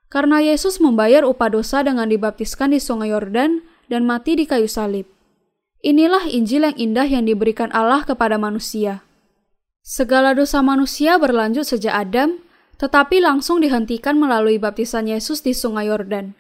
Karena 0.07 0.39
Yesus 0.39 0.79
membayar 0.79 1.27
upah 1.27 1.51
dosa 1.51 1.83
dengan 1.83 2.07
dibaptiskan 2.07 2.71
di 2.71 2.79
sungai 2.79 3.11
Yordan 3.11 3.63
dan 3.91 4.07
mati 4.07 4.39
di 4.39 4.47
kayu 4.47 4.71
salib. 4.71 5.07
Inilah 5.83 6.25
Injil 6.31 6.63
yang 6.67 6.77
indah 6.79 7.07
yang 7.07 7.23
diberikan 7.27 7.69
Allah 7.75 8.07
kepada 8.07 8.39
manusia. 8.39 9.03
Segala 9.83 10.35
dosa 10.35 10.59
manusia 10.59 11.15
berlanjut 11.15 11.63
sejak 11.63 11.95
Adam, 11.95 12.39
tetapi 12.75 13.23
langsung 13.23 13.63
dihentikan 13.63 14.19
melalui 14.19 14.59
baptisan 14.59 15.07
Yesus 15.07 15.43
di 15.43 15.55
sungai 15.55 15.87
Yordan. 15.87 16.35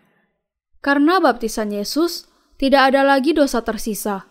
Karena 0.83 1.19
baptisan 1.19 1.71
Yesus, 1.71 2.27
tidak 2.59 2.93
ada 2.93 3.03
lagi 3.03 3.31
dosa 3.31 3.61
tersisa. 3.61 4.27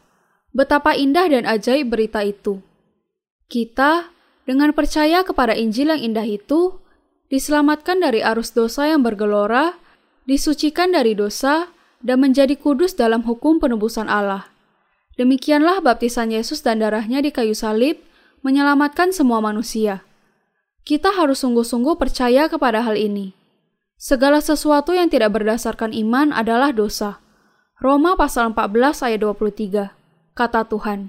Betapa 0.56 0.96
indah 0.96 1.28
dan 1.28 1.44
ajaib 1.44 1.92
berita 1.92 2.24
itu. 2.24 2.64
Kita 3.46 4.10
dengan 4.46 4.72
percaya 4.72 5.22
kepada 5.26 5.54
Injil 5.54 5.92
yang 5.92 6.02
indah 6.12 6.26
itu, 6.26 6.80
diselamatkan 7.32 8.02
dari 8.02 8.22
arus 8.22 8.54
dosa 8.54 8.90
yang 8.90 9.02
bergelora, 9.02 9.78
disucikan 10.26 10.94
dari 10.94 11.14
dosa, 11.14 11.70
dan 12.04 12.22
menjadi 12.22 12.54
kudus 12.54 12.94
dalam 12.94 13.24
hukum 13.26 13.58
penebusan 13.58 14.06
Allah. 14.06 14.50
Demikianlah 15.16 15.80
baptisan 15.80 16.28
Yesus 16.28 16.60
dan 16.60 16.84
darahnya 16.84 17.24
di 17.24 17.32
kayu 17.32 17.56
salib 17.56 17.98
menyelamatkan 18.44 19.16
semua 19.16 19.40
manusia. 19.40 20.04
Kita 20.86 21.10
harus 21.16 21.42
sungguh-sungguh 21.42 21.98
percaya 21.98 22.46
kepada 22.46 22.84
hal 22.84 22.94
ini. 22.94 23.34
Segala 23.96 24.44
sesuatu 24.44 24.92
yang 24.92 25.08
tidak 25.08 25.34
berdasarkan 25.34 25.90
iman 25.96 26.30
adalah 26.30 26.70
dosa. 26.70 27.18
Roma 27.80 28.14
pasal 28.14 28.52
14 28.52 29.02
ayat 29.08 29.20
23, 29.24 30.36
kata 30.36 30.68
Tuhan. 30.68 31.08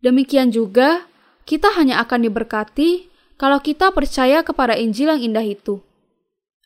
Demikian 0.00 0.54
juga, 0.54 1.10
kita 1.44 1.74
hanya 1.74 1.98
akan 2.02 2.30
diberkati 2.30 3.10
kalau 3.36 3.60
kita 3.60 3.92
percaya 3.92 4.40
kepada 4.40 4.76
Injil 4.76 5.12
yang 5.12 5.20
indah 5.32 5.44
itu. 5.44 5.84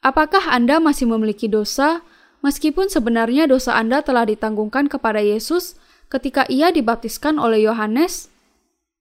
Apakah 0.00 0.48
Anda 0.48 0.80
masih 0.80 1.10
memiliki 1.10 1.50
dosa, 1.50 2.00
meskipun 2.40 2.88
sebenarnya 2.88 3.50
dosa 3.50 3.76
Anda 3.76 4.00
telah 4.00 4.24
ditanggungkan 4.24 4.88
kepada 4.88 5.20
Yesus 5.20 5.76
ketika 6.08 6.48
ia 6.48 6.72
dibaptiskan 6.72 7.36
oleh 7.36 7.68
Yohanes? 7.68 8.32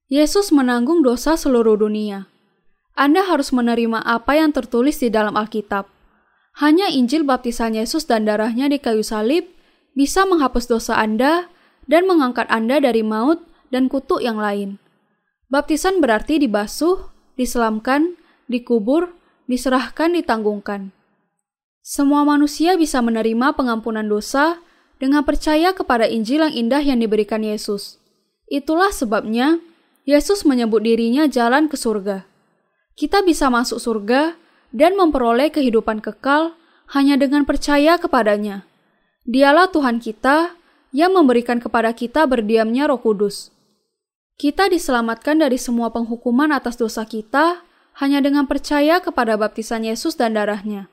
Yesus 0.10 0.50
menanggung 0.50 1.06
dosa 1.06 1.38
seluruh 1.38 1.78
dunia. 1.78 2.26
Anda 2.98 3.24
harus 3.24 3.54
menerima 3.56 4.04
apa 4.04 4.36
yang 4.36 4.52
tertulis 4.52 5.00
di 5.00 5.08
dalam 5.08 5.38
Alkitab. 5.38 5.88
Hanya 6.60 6.92
Injil 6.92 7.24
baptisan 7.24 7.78
Yesus 7.78 8.04
dan 8.10 8.28
darahnya 8.28 8.68
di 8.68 8.82
kayu 8.82 9.06
salib 9.06 9.48
bisa 9.96 10.28
menghapus 10.28 10.68
dosa 10.68 11.00
Anda 11.00 11.48
dan 11.88 12.10
mengangkat 12.10 12.50
Anda 12.52 12.84
dari 12.84 13.06
maut 13.06 13.40
dan 13.72 13.88
kutuk 13.88 14.20
yang 14.20 14.36
lain. 14.36 14.82
Baptisan 15.48 16.04
berarti 16.04 16.42
dibasuh, 16.42 17.08
diselamkan, 17.40 18.20
dikubur, 18.52 19.16
diserahkan, 19.48 20.12
ditanggungkan. 20.12 20.92
Semua 21.80 22.28
manusia 22.28 22.76
bisa 22.76 23.00
menerima 23.00 23.56
pengampunan 23.56 24.04
dosa 24.04 24.60
dengan 25.00 25.24
percaya 25.24 25.72
kepada 25.72 26.06
Injil 26.06 26.44
yang 26.44 26.54
indah 26.54 26.84
yang 26.84 27.00
diberikan 27.00 27.40
Yesus. 27.40 27.98
Itulah 28.52 28.92
sebabnya 28.92 29.64
Yesus 30.04 30.44
menyebut 30.44 30.84
dirinya 30.84 31.26
jalan 31.32 31.72
ke 31.72 31.80
surga. 31.80 32.28
Kita 33.00 33.24
bisa 33.24 33.48
masuk 33.48 33.80
surga 33.80 34.36
dan 34.76 35.00
memperoleh 35.00 35.50
kehidupan 35.50 36.04
kekal 36.04 36.60
hanya 36.92 37.16
dengan 37.16 37.48
percaya 37.48 37.96
kepadanya. 37.96 38.68
Dialah 39.24 39.72
Tuhan 39.72 40.04
kita 40.04 40.58
yang 40.92 41.14
memberikan 41.16 41.62
kepada 41.62 41.94
kita 41.94 42.26
berdiamnya 42.26 42.90
Roh 42.90 43.00
Kudus. 43.00 43.54
Kita 44.40 44.72
diselamatkan 44.72 45.44
dari 45.44 45.60
semua 45.60 45.92
penghukuman 45.92 46.56
atas 46.56 46.80
dosa 46.80 47.04
kita 47.04 47.60
hanya 48.00 48.24
dengan 48.24 48.48
percaya 48.48 49.04
kepada 49.04 49.36
baptisan 49.36 49.84
Yesus 49.84 50.16
dan 50.16 50.40
darahnya. 50.40 50.88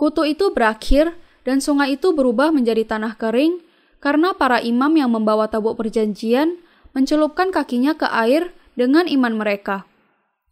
Kutu 0.00 0.24
itu 0.24 0.48
berakhir 0.48 1.12
dan 1.44 1.60
sungai 1.60 2.00
itu 2.00 2.16
berubah 2.16 2.48
menjadi 2.56 2.88
tanah 2.88 3.20
kering 3.20 3.60
karena 4.00 4.32
para 4.32 4.64
imam 4.64 4.88
yang 4.96 5.12
membawa 5.12 5.44
tabuk 5.44 5.76
perjanjian 5.76 6.56
mencelupkan 6.96 7.52
kakinya 7.52 7.92
ke 8.00 8.08
air 8.08 8.56
dengan 8.72 9.04
iman 9.12 9.36
mereka. 9.36 9.84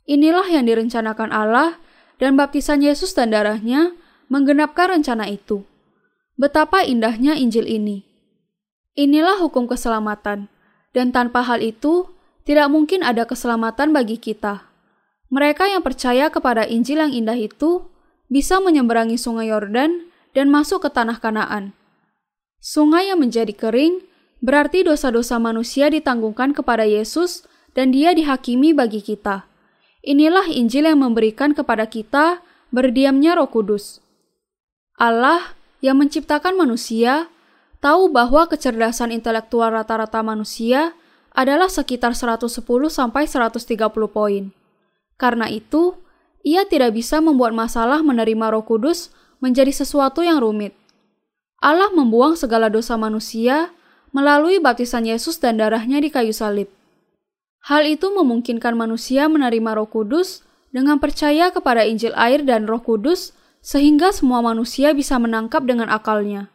Inilah 0.05 0.45
yang 0.53 0.69
direncanakan 0.69 1.33
Allah 1.33 1.81
dan 2.21 2.37
baptisan 2.37 2.85
Yesus 2.85 3.17
dan 3.17 3.33
darahnya 3.33 3.97
menggenapkan 4.29 5.01
rencana 5.01 5.33
itu. 5.33 5.65
Betapa 6.37 6.85
indahnya 6.85 7.41
Injil 7.41 7.65
ini. 7.65 8.05
Inilah 9.01 9.41
hukum 9.41 9.65
keselamatan 9.65 10.52
dan 10.93 11.11
tanpa 11.13 11.45
hal 11.45 11.61
itu, 11.65 12.09
tidak 12.45 12.69
mungkin 12.69 13.05
ada 13.05 13.25
keselamatan 13.25 13.93
bagi 13.93 14.21
kita. 14.21 14.69
Mereka 15.33 15.73
yang 15.73 15.81
percaya 15.81 16.29
kepada 16.29 16.69
Injil 16.69 17.01
yang 17.01 17.13
indah 17.13 17.37
itu 17.37 17.89
bisa 18.29 18.61
menyeberangi 18.61 19.17
sungai 19.17 19.49
Yordan 19.49 20.13
dan 20.37 20.53
masuk 20.53 20.85
ke 20.85 20.91
tanah 20.93 21.21
Kanaan. 21.21 21.73
Sungai 22.61 23.09
yang 23.09 23.21
menjadi 23.21 23.53
kering 23.53 24.05
berarti 24.45 24.85
dosa-dosa 24.85 25.41
manusia 25.41 25.89
ditanggungkan 25.89 26.53
kepada 26.53 26.85
Yesus 26.85 27.49
dan 27.73 27.93
dia 27.93 28.13
dihakimi 28.13 28.77
bagi 28.77 29.01
kita. 29.01 29.49
Inilah 30.03 30.51
Injil 30.51 30.91
yang 30.91 31.01
memberikan 31.01 31.55
kepada 31.57 31.87
kita 31.87 32.43
berdiamnya 32.75 33.39
roh 33.39 33.49
kudus. 33.49 34.03
Allah 34.99 35.57
yang 35.81 35.99
menciptakan 35.99 36.59
manusia 36.59 37.31
tahu 37.83 38.09
bahwa 38.15 38.47
kecerdasan 38.47 39.11
intelektual 39.11 39.75
rata-rata 39.75 40.23
manusia 40.23 40.95
adalah 41.35 41.67
sekitar 41.67 42.15
110 42.15 42.63
sampai 42.87 43.27
130 43.27 43.91
poin. 44.07 44.55
Karena 45.19 45.51
itu, 45.51 45.99
ia 46.47 46.63
tidak 46.63 46.95
bisa 46.95 47.19
membuat 47.19 47.51
masalah 47.51 48.01
menerima 48.07 48.55
Roh 48.55 48.63
Kudus 48.63 49.11
menjadi 49.43 49.75
sesuatu 49.75 50.23
yang 50.23 50.39
rumit. 50.39 50.79
Allah 51.59 51.91
membuang 51.91 52.39
segala 52.39 52.71
dosa 52.71 52.95
manusia 52.95 53.75
melalui 54.15 54.63
baptisan 54.63 55.07
Yesus 55.07 55.43
dan 55.43 55.59
darahnya 55.59 55.99
di 55.99 56.11
kayu 56.13 56.31
salib. 56.31 56.71
Hal 57.67 57.87
itu 57.87 58.11
memungkinkan 58.11 58.75
manusia 58.75 59.27
menerima 59.27 59.79
Roh 59.79 59.91
Kudus 59.91 60.47
dengan 60.75 60.99
percaya 60.99 61.51
kepada 61.55 61.87
Injil 61.87 62.15
air 62.19 62.43
dan 62.47 62.67
Roh 62.67 62.83
Kudus 62.83 63.35
sehingga 63.63 64.11
semua 64.11 64.43
manusia 64.43 64.91
bisa 64.91 65.17
menangkap 65.23 65.63
dengan 65.63 65.87
akalnya. 65.89 66.52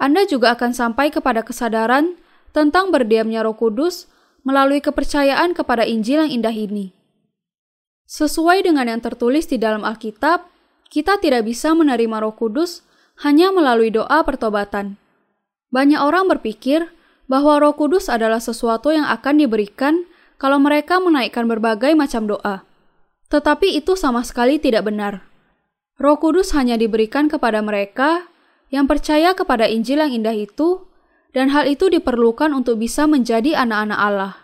Anda 0.00 0.24
juga 0.24 0.56
akan 0.56 0.72
sampai 0.72 1.12
kepada 1.12 1.44
kesadaran 1.44 2.16
tentang 2.56 2.88
berdiamnya 2.88 3.44
Roh 3.44 3.52
Kudus 3.52 4.08
melalui 4.40 4.80
kepercayaan 4.80 5.52
kepada 5.52 5.84
Injil 5.84 6.24
yang 6.24 6.32
indah 6.40 6.56
ini. 6.56 6.96
Sesuai 8.08 8.64
dengan 8.64 8.88
yang 8.88 9.04
tertulis 9.04 9.44
di 9.46 9.60
dalam 9.60 9.84
Alkitab, 9.84 10.48
kita 10.88 11.20
tidak 11.20 11.44
bisa 11.44 11.76
menerima 11.76 12.16
Roh 12.24 12.32
Kudus 12.32 12.82
hanya 13.20 13.52
melalui 13.52 13.92
doa 13.92 14.24
pertobatan. 14.24 14.96
Banyak 15.70 16.00
orang 16.00 16.26
berpikir 16.26 16.90
bahwa 17.30 17.62
Roh 17.62 17.76
Kudus 17.76 18.10
adalah 18.10 18.42
sesuatu 18.42 18.90
yang 18.90 19.06
akan 19.06 19.38
diberikan 19.38 20.08
kalau 20.40 20.58
mereka 20.58 20.98
menaikkan 20.98 21.46
berbagai 21.46 21.92
macam 21.94 22.26
doa. 22.26 22.64
Tetapi 23.30 23.78
itu 23.78 23.94
sama 23.94 24.26
sekali 24.26 24.58
tidak 24.58 24.88
benar. 24.88 25.22
Roh 26.00 26.16
Kudus 26.18 26.56
hanya 26.56 26.74
diberikan 26.80 27.28
kepada 27.28 27.60
mereka 27.62 28.26
yang 28.70 28.86
percaya 28.86 29.34
kepada 29.34 29.66
Injil 29.66 29.98
yang 29.98 30.14
indah 30.14 30.34
itu, 30.34 30.86
dan 31.34 31.50
hal 31.50 31.66
itu 31.66 31.90
diperlukan 31.90 32.50
untuk 32.54 32.78
bisa 32.78 33.06
menjadi 33.06 33.58
anak-anak 33.58 33.98
Allah. 33.98 34.34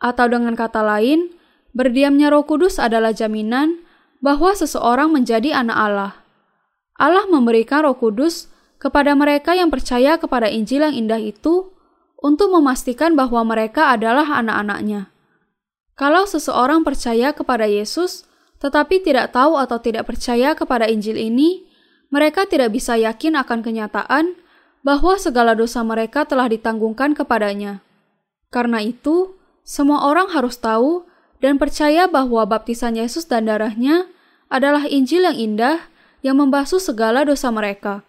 Atau 0.00 0.32
dengan 0.32 0.56
kata 0.56 0.80
lain, 0.80 1.32
berdiamnya 1.76 2.32
Roh 2.32 2.44
Kudus 2.44 2.80
adalah 2.80 3.12
jaminan 3.12 3.84
bahwa 4.24 4.52
seseorang 4.56 5.12
menjadi 5.12 5.56
anak 5.56 5.76
Allah. 5.76 6.12
Allah 6.96 7.24
memberikan 7.28 7.84
Roh 7.84 7.96
Kudus 7.96 8.48
kepada 8.80 9.12
mereka 9.12 9.52
yang 9.56 9.68
percaya 9.68 10.16
kepada 10.16 10.48
Injil 10.48 10.84
yang 10.84 10.96
indah 10.96 11.20
itu 11.20 11.72
untuk 12.20 12.52
memastikan 12.52 13.16
bahwa 13.16 13.44
mereka 13.44 13.92
adalah 13.92 14.28
anak-anaknya. 14.40 15.08
Kalau 15.96 16.24
seseorang 16.24 16.80
percaya 16.80 17.32
kepada 17.36 17.68
Yesus, 17.68 18.24
tetapi 18.60 19.04
tidak 19.04 19.32
tahu 19.36 19.56
atau 19.56 19.80
tidak 19.80 20.08
percaya 20.08 20.52
kepada 20.56 20.88
Injil 20.88 21.16
ini, 21.16 21.68
mereka 22.10 22.44
tidak 22.44 22.74
bisa 22.74 22.98
yakin 22.98 23.38
akan 23.38 23.62
kenyataan 23.62 24.34
bahwa 24.82 25.14
segala 25.16 25.54
dosa 25.54 25.80
mereka 25.86 26.26
telah 26.26 26.50
ditanggungkan 26.50 27.14
kepadanya. 27.14 27.80
Karena 28.50 28.82
itu, 28.82 29.38
semua 29.62 30.02
orang 30.10 30.34
harus 30.34 30.58
tahu 30.58 31.06
dan 31.38 31.56
percaya 31.56 32.10
bahwa 32.10 32.42
baptisan 32.44 32.98
Yesus 32.98 33.30
dan 33.30 33.46
darahnya 33.46 34.10
adalah 34.50 34.90
Injil 34.90 35.22
yang 35.24 35.38
indah 35.38 35.78
yang 36.20 36.36
membasuh 36.36 36.82
segala 36.82 37.22
dosa 37.22 37.48
mereka. 37.54 38.02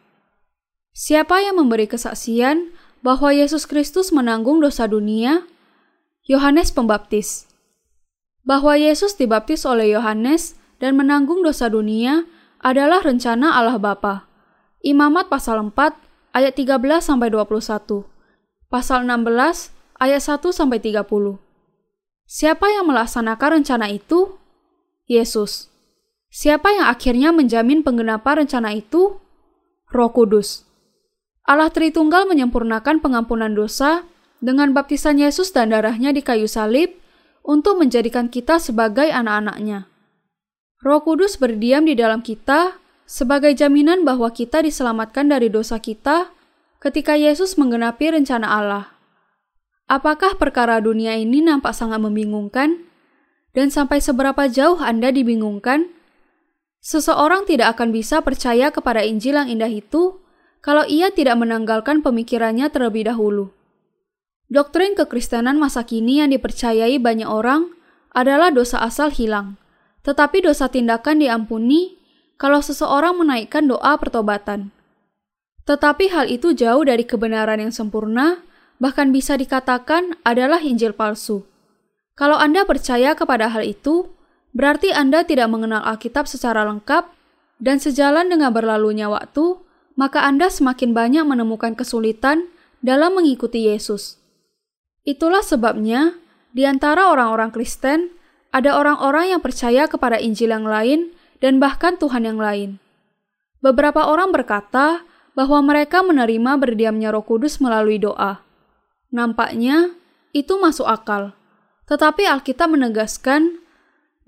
Siapa 0.92 1.40
yang 1.40 1.62
memberi 1.62 1.88
kesaksian 1.88 2.74
bahwa 3.00 3.32
Yesus 3.32 3.64
Kristus 3.70 4.12
menanggung 4.12 4.60
dosa 4.60 4.90
dunia? 4.90 5.48
Yohanes 6.28 6.74
Pembaptis. 6.74 7.48
Bahwa 8.42 8.76
Yesus 8.76 9.16
dibaptis 9.16 9.64
oleh 9.64 9.94
Yohanes 9.94 10.58
dan 10.82 10.98
menanggung 10.98 11.46
dosa 11.46 11.70
dunia 11.70 12.26
adalah 12.62 13.02
rencana 13.02 13.58
Allah 13.58 13.82
Bapa. 13.82 14.30
Imamat 14.86 15.30
pasal 15.30 15.62
4 15.62 15.74
ayat 16.38 16.54
13 16.54 16.78
sampai 17.02 17.34
21. 17.34 18.06
Pasal 18.70 19.04
16 19.04 19.74
ayat 19.98 20.22
1 20.22 20.50
sampai 20.54 20.80
30. 20.80 21.42
Siapa 22.30 22.66
yang 22.72 22.88
melaksanakan 22.88 23.62
rencana 23.62 23.92
itu? 23.92 24.40
Yesus. 25.10 25.68
Siapa 26.32 26.72
yang 26.72 26.88
akhirnya 26.88 27.36
menjamin 27.36 27.84
penggenapan 27.84 28.48
rencana 28.48 28.72
itu? 28.72 29.20
Roh 29.92 30.12
Kudus. 30.16 30.64
Allah 31.44 31.68
Tritunggal 31.68 32.32
menyempurnakan 32.32 33.04
pengampunan 33.04 33.52
dosa 33.52 34.08
dengan 34.40 34.72
baptisan 34.72 35.20
Yesus 35.20 35.52
dan 35.52 35.76
darahnya 35.76 36.16
di 36.16 36.24
kayu 36.24 36.48
salib 36.48 36.96
untuk 37.44 37.76
menjadikan 37.76 38.32
kita 38.32 38.64
sebagai 38.64 39.12
anak-anaknya. 39.12 39.91
Roh 40.82 41.06
Kudus 41.06 41.38
berdiam 41.38 41.86
di 41.86 41.94
dalam 41.94 42.26
kita 42.26 42.82
sebagai 43.06 43.54
jaminan 43.54 44.02
bahwa 44.02 44.34
kita 44.34 44.66
diselamatkan 44.66 45.30
dari 45.30 45.46
dosa 45.46 45.78
kita 45.78 46.34
ketika 46.82 47.14
Yesus 47.14 47.54
menggenapi 47.54 48.10
rencana 48.10 48.50
Allah. 48.50 48.90
Apakah 49.86 50.42
perkara 50.42 50.82
dunia 50.82 51.14
ini 51.14 51.46
nampak 51.46 51.78
sangat 51.78 52.02
membingungkan? 52.02 52.82
Dan 53.54 53.70
sampai 53.70 54.02
seberapa 54.02 54.50
jauh 54.50 54.82
Anda 54.82 55.14
dibingungkan? 55.14 55.94
Seseorang 56.82 57.46
tidak 57.46 57.78
akan 57.78 57.94
bisa 57.94 58.26
percaya 58.26 58.74
kepada 58.74 59.06
Injil 59.06 59.38
yang 59.38 59.54
indah 59.54 59.70
itu 59.70 60.18
kalau 60.66 60.82
ia 60.90 61.14
tidak 61.14 61.38
menanggalkan 61.38 62.02
pemikirannya 62.02 62.74
terlebih 62.74 63.06
dahulu. 63.06 63.54
Doktrin 64.50 64.98
kekristenan 64.98 65.62
masa 65.62 65.86
kini 65.86 66.26
yang 66.26 66.34
dipercayai 66.34 66.98
banyak 66.98 67.30
orang 67.30 67.70
adalah 68.18 68.50
dosa 68.50 68.82
asal 68.82 69.14
hilang, 69.14 69.61
tetapi 70.02 70.46
dosa 70.46 70.70
tindakan 70.70 71.22
diampuni 71.22 71.98
kalau 72.42 72.58
seseorang 72.58 73.22
menaikkan 73.22 73.70
doa 73.70 73.94
pertobatan. 74.02 74.74
Tetapi 75.70 76.10
hal 76.10 76.26
itu 76.26 76.58
jauh 76.58 76.82
dari 76.82 77.06
kebenaran 77.06 77.62
yang 77.62 77.70
sempurna, 77.70 78.42
bahkan 78.82 79.14
bisa 79.14 79.38
dikatakan 79.38 80.18
adalah 80.26 80.58
Injil 80.58 80.98
palsu. 80.98 81.46
Kalau 82.18 82.36
Anda 82.36 82.66
percaya 82.66 83.14
kepada 83.14 83.46
hal 83.54 83.62
itu, 83.62 84.10
berarti 84.58 84.90
Anda 84.90 85.22
tidak 85.22 85.54
mengenal 85.54 85.86
Alkitab 85.86 86.26
secara 86.26 86.66
lengkap, 86.66 87.06
dan 87.62 87.78
sejalan 87.78 88.26
dengan 88.26 88.50
berlalunya 88.50 89.06
waktu, 89.06 89.62
maka 89.94 90.26
Anda 90.26 90.50
semakin 90.50 90.98
banyak 90.98 91.24
menemukan 91.30 91.78
kesulitan 91.78 92.50
dalam 92.82 93.14
mengikuti 93.14 93.70
Yesus. 93.70 94.18
Itulah 95.06 95.46
sebabnya, 95.46 96.18
di 96.58 96.66
antara 96.66 97.14
orang-orang 97.14 97.54
Kristen, 97.54 98.10
ada 98.52 98.76
orang-orang 98.76 99.36
yang 99.36 99.42
percaya 99.42 99.88
kepada 99.88 100.20
Injil 100.20 100.52
yang 100.52 100.68
lain 100.68 101.16
dan 101.40 101.58
bahkan 101.58 101.96
Tuhan 101.96 102.28
yang 102.28 102.38
lain. 102.40 102.78
Beberapa 103.64 104.08
orang 104.08 104.36
berkata 104.36 105.08
bahwa 105.32 105.64
mereka 105.64 106.04
menerima 106.04 106.60
berdiamnya 106.60 107.16
Roh 107.16 107.24
Kudus 107.24 107.64
melalui 107.64 107.98
doa. 107.98 108.44
Nampaknya 109.12 109.96
itu 110.36 110.60
masuk 110.60 110.88
akal, 110.88 111.36
tetapi 111.88 112.28
Alkitab 112.28 112.72
menegaskan 112.72 113.60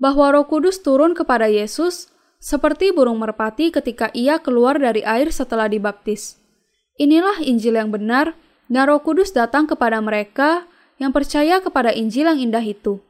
bahwa 0.00 0.32
Roh 0.32 0.48
Kudus 0.48 0.80
turun 0.80 1.12
kepada 1.12 1.48
Yesus 1.48 2.12
seperti 2.40 2.92
burung 2.92 3.20
merpati 3.20 3.72
ketika 3.72 4.12
ia 4.12 4.36
keluar 4.36 4.76
dari 4.76 5.00
air 5.00 5.32
setelah 5.32 5.68
dibaptis. 5.68 6.36
Inilah 7.00 7.40
Injil 7.40 7.80
yang 7.80 7.88
benar, 7.88 8.36
dan 8.68 8.84
Roh 8.88 9.00
Kudus 9.00 9.32
datang 9.32 9.64
kepada 9.64 10.00
mereka 10.00 10.68
yang 11.00 11.10
percaya 11.10 11.58
kepada 11.60 11.90
Injil 11.90 12.28
yang 12.28 12.38
indah 12.38 12.62
itu. 12.62 13.00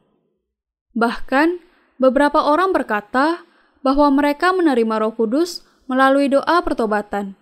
Bahkan, 0.94 1.58
beberapa 1.98 2.38
orang 2.38 2.70
berkata 2.70 3.42
bahwa 3.82 4.08
mereka 4.14 4.54
menerima 4.54 5.02
Roh 5.02 5.14
Kudus 5.14 5.66
melalui 5.90 6.30
doa 6.30 6.62
pertobatan. 6.64 7.36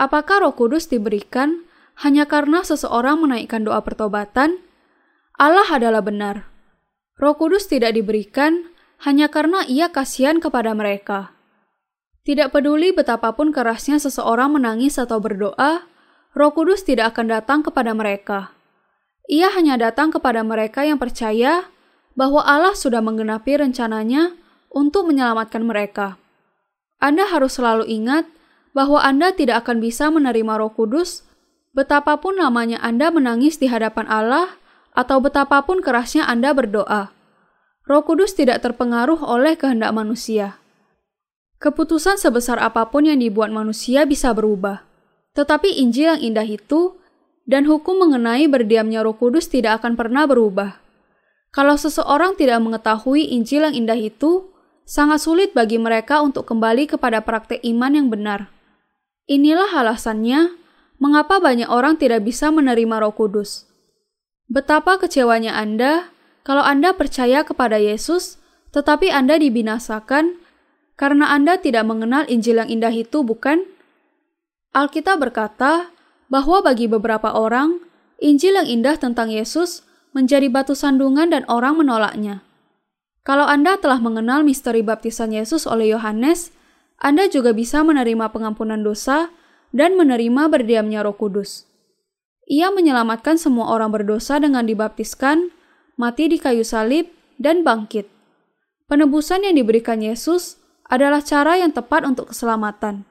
Apakah 0.00 0.42
Roh 0.42 0.56
Kudus 0.56 0.90
diberikan 0.90 1.68
hanya 2.00 2.26
karena 2.26 2.64
seseorang 2.64 3.22
menaikkan 3.22 3.62
doa 3.62 3.78
pertobatan? 3.84 4.58
Allah 5.38 5.68
adalah 5.70 6.02
benar. 6.02 6.50
Roh 7.18 7.38
Kudus 7.38 7.70
tidak 7.70 7.94
diberikan 7.94 8.70
hanya 9.02 9.30
karena 9.30 9.62
ia 9.66 9.90
kasihan 9.90 10.42
kepada 10.42 10.74
mereka. 10.74 11.34
Tidak 12.26 12.50
peduli 12.50 12.90
betapapun 12.90 13.54
kerasnya 13.54 14.02
seseorang 14.02 14.52
menangis 14.58 14.98
atau 14.98 15.22
berdoa, 15.22 15.86
Roh 16.34 16.52
Kudus 16.54 16.82
tidak 16.82 17.14
akan 17.14 17.26
datang 17.30 17.60
kepada 17.62 17.94
mereka. 17.94 18.52
Ia 19.30 19.52
hanya 19.54 19.78
datang 19.78 20.10
kepada 20.10 20.42
mereka 20.42 20.84
yang 20.84 20.98
percaya 20.98 21.68
bahwa 22.18 22.42
Allah 22.42 22.74
sudah 22.74 22.98
menggenapi 22.98 23.62
rencananya 23.62 24.34
untuk 24.74 25.06
menyelamatkan 25.06 25.62
mereka. 25.62 26.18
Anda 26.98 27.30
harus 27.30 27.54
selalu 27.54 27.86
ingat 27.86 28.26
bahwa 28.74 28.98
Anda 28.98 29.30
tidak 29.30 29.62
akan 29.62 29.78
bisa 29.78 30.10
menerima 30.10 30.58
Roh 30.58 30.74
Kudus 30.74 31.22
betapapun 31.78 32.42
lamanya 32.42 32.82
Anda 32.82 33.14
menangis 33.14 33.62
di 33.62 33.70
hadapan 33.70 34.10
Allah 34.10 34.58
atau 34.98 35.22
betapapun 35.22 35.78
kerasnya 35.78 36.26
Anda 36.26 36.50
berdoa. 36.50 37.14
Roh 37.86 38.02
Kudus 38.02 38.34
tidak 38.34 38.66
terpengaruh 38.66 39.22
oleh 39.22 39.54
kehendak 39.54 39.94
manusia. 39.94 40.58
Keputusan 41.62 42.18
sebesar 42.18 42.58
apa 42.58 42.90
pun 42.90 43.06
yang 43.06 43.22
dibuat 43.22 43.54
manusia 43.54 44.02
bisa 44.02 44.34
berubah. 44.34 44.82
Tetapi 45.38 45.78
Injil 45.78 46.18
yang 46.18 46.20
indah 46.34 46.46
itu 46.46 46.98
dan 47.46 47.70
hukum 47.70 48.02
mengenai 48.02 48.50
berdiamnya 48.50 49.06
Roh 49.06 49.14
Kudus 49.14 49.46
tidak 49.46 49.82
akan 49.82 49.94
pernah 49.94 50.26
berubah. 50.26 50.87
Kalau 51.48 51.80
seseorang 51.80 52.36
tidak 52.36 52.60
mengetahui 52.60 53.32
Injil 53.32 53.64
yang 53.64 53.74
indah 53.74 53.96
itu, 53.96 54.52
sangat 54.84 55.24
sulit 55.24 55.56
bagi 55.56 55.80
mereka 55.80 56.20
untuk 56.20 56.44
kembali 56.48 56.88
kepada 56.88 57.24
praktek 57.24 57.64
iman 57.64 57.92
yang 57.92 58.08
benar. 58.12 58.52
Inilah 59.28 59.68
alasannya 59.72 60.56
mengapa 61.00 61.40
banyak 61.40 61.68
orang 61.68 61.96
tidak 61.96 62.24
bisa 62.24 62.48
menerima 62.52 63.00
Roh 63.00 63.12
Kudus. 63.12 63.68
Betapa 64.48 64.96
kecewanya 64.96 65.56
Anda 65.56 66.08
kalau 66.44 66.64
Anda 66.64 66.96
percaya 66.96 67.44
kepada 67.44 67.76
Yesus, 67.76 68.40
tetapi 68.72 69.12
Anda 69.12 69.36
dibinasakan 69.36 70.40
karena 70.96 71.32
Anda 71.32 71.60
tidak 71.60 71.84
mengenal 71.84 72.24
Injil 72.28 72.60
yang 72.64 72.72
indah 72.72 72.92
itu, 72.92 73.20
bukan? 73.20 73.68
Alkitab 74.72 75.20
berkata 75.20 75.92
bahwa 76.32 76.60
bagi 76.60 76.88
beberapa 76.88 77.32
orang, 77.36 77.84
Injil 78.18 78.56
yang 78.56 78.68
indah 78.68 78.96
tentang 78.96 79.28
Yesus 79.28 79.84
menjadi 80.18 80.50
batu 80.50 80.74
sandungan 80.74 81.30
dan 81.30 81.46
orang 81.46 81.78
menolaknya. 81.78 82.42
Kalau 83.22 83.46
Anda 83.46 83.78
telah 83.78 84.02
mengenal 84.02 84.42
misteri 84.42 84.82
baptisan 84.82 85.30
Yesus 85.30 85.70
oleh 85.70 85.94
Yohanes, 85.94 86.50
Anda 86.98 87.30
juga 87.30 87.54
bisa 87.54 87.86
menerima 87.86 88.34
pengampunan 88.34 88.82
dosa 88.82 89.30
dan 89.70 89.94
menerima 89.94 90.50
berdiamnya 90.50 91.06
Roh 91.06 91.14
Kudus. 91.14 91.70
Ia 92.50 92.74
menyelamatkan 92.74 93.38
semua 93.38 93.70
orang 93.70 93.94
berdosa 93.94 94.42
dengan 94.42 94.66
dibaptiskan 94.66 95.54
mati 95.98 96.30
di 96.30 96.38
kayu 96.38 96.62
salib, 96.62 97.10
dan 97.42 97.66
bangkit. 97.66 98.06
Penebusan 98.86 99.44
yang 99.44 99.58
diberikan 99.58 99.98
Yesus 100.00 100.56
adalah 100.86 101.20
cara 101.20 101.58
yang 101.58 101.74
tepat 101.74 102.06
untuk 102.06 102.32
keselamatan. 102.32 103.04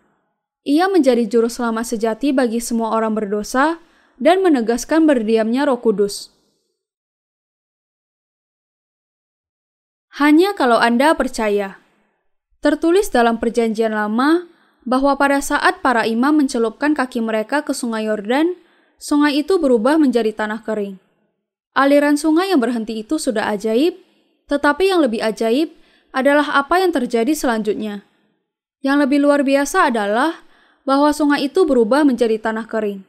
Ia 0.68 0.92
menjadi 0.92 1.28
juru 1.28 1.48
selamat 1.48 1.96
sejati 1.96 2.36
bagi 2.36 2.60
semua 2.60 2.96
orang 2.96 3.14
berdosa 3.14 3.80
dan 4.18 4.42
menegaskan 4.42 5.06
berdiamnya 5.06 5.64
Roh 5.68 5.80
Kudus. 5.80 6.34
Hanya 10.18 10.58
kalau 10.58 10.82
Anda 10.82 11.14
percaya. 11.14 11.78
Tertulis 12.58 13.14
dalam 13.14 13.38
Perjanjian 13.38 13.94
Lama 13.94 14.50
bahwa 14.82 15.14
pada 15.14 15.38
saat 15.46 15.86
para 15.86 16.10
imam 16.10 16.34
mencelupkan 16.34 16.98
kaki 16.98 17.22
mereka 17.22 17.62
ke 17.62 17.70
Sungai 17.70 18.10
Yordan, 18.10 18.58
sungai 18.98 19.38
itu 19.38 19.62
berubah 19.62 20.02
menjadi 20.02 20.34
tanah 20.34 20.66
kering. 20.66 20.98
Aliran 21.78 22.18
sungai 22.18 22.50
yang 22.50 22.58
berhenti 22.58 22.98
itu 22.98 23.22
sudah 23.22 23.46
ajaib, 23.54 23.94
tetapi 24.50 24.90
yang 24.90 25.06
lebih 25.06 25.22
ajaib 25.22 25.78
adalah 26.10 26.66
apa 26.66 26.82
yang 26.82 26.90
terjadi 26.90 27.38
selanjutnya. 27.38 28.02
Yang 28.82 28.98
lebih 29.06 29.22
luar 29.22 29.46
biasa 29.46 29.94
adalah 29.94 30.42
bahwa 30.82 31.14
sungai 31.14 31.46
itu 31.46 31.62
berubah 31.62 32.02
menjadi 32.02 32.42
tanah 32.42 32.66
kering. 32.66 33.06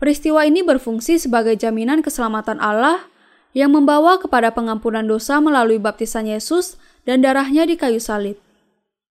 Peristiwa 0.00 0.48
ini 0.48 0.64
berfungsi 0.64 1.20
sebagai 1.20 1.52
jaminan 1.60 2.00
keselamatan 2.00 2.64
Allah 2.64 3.09
yang 3.56 3.74
membawa 3.74 4.18
kepada 4.22 4.54
pengampunan 4.54 5.02
dosa 5.02 5.42
melalui 5.42 5.82
baptisan 5.82 6.26
Yesus 6.30 6.78
dan 7.02 7.22
darahnya 7.24 7.66
di 7.66 7.74
kayu 7.74 7.98
salib. 7.98 8.38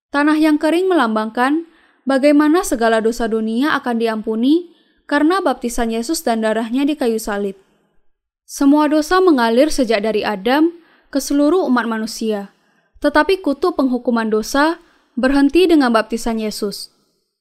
Tanah 0.10 0.40
yang 0.40 0.58
kering 0.58 0.90
melambangkan 0.90 1.68
bagaimana 2.08 2.64
segala 2.66 3.04
dosa 3.04 3.30
dunia 3.30 3.76
akan 3.78 4.00
diampuni 4.00 4.74
karena 5.06 5.42
baptisan 5.44 5.94
Yesus 5.94 6.24
dan 6.24 6.42
darahnya 6.42 6.86
di 6.88 6.96
kayu 6.96 7.20
salib. 7.20 7.60
Semua 8.50 8.90
dosa 8.90 9.22
mengalir 9.22 9.70
sejak 9.70 10.02
dari 10.02 10.26
Adam 10.26 10.74
ke 11.14 11.22
seluruh 11.22 11.70
umat 11.70 11.86
manusia, 11.86 12.50
tetapi 12.98 13.46
kutuk 13.46 13.78
penghukuman 13.78 14.26
dosa 14.26 14.82
berhenti 15.14 15.70
dengan 15.70 15.94
baptisan 15.94 16.42
Yesus. 16.42 16.90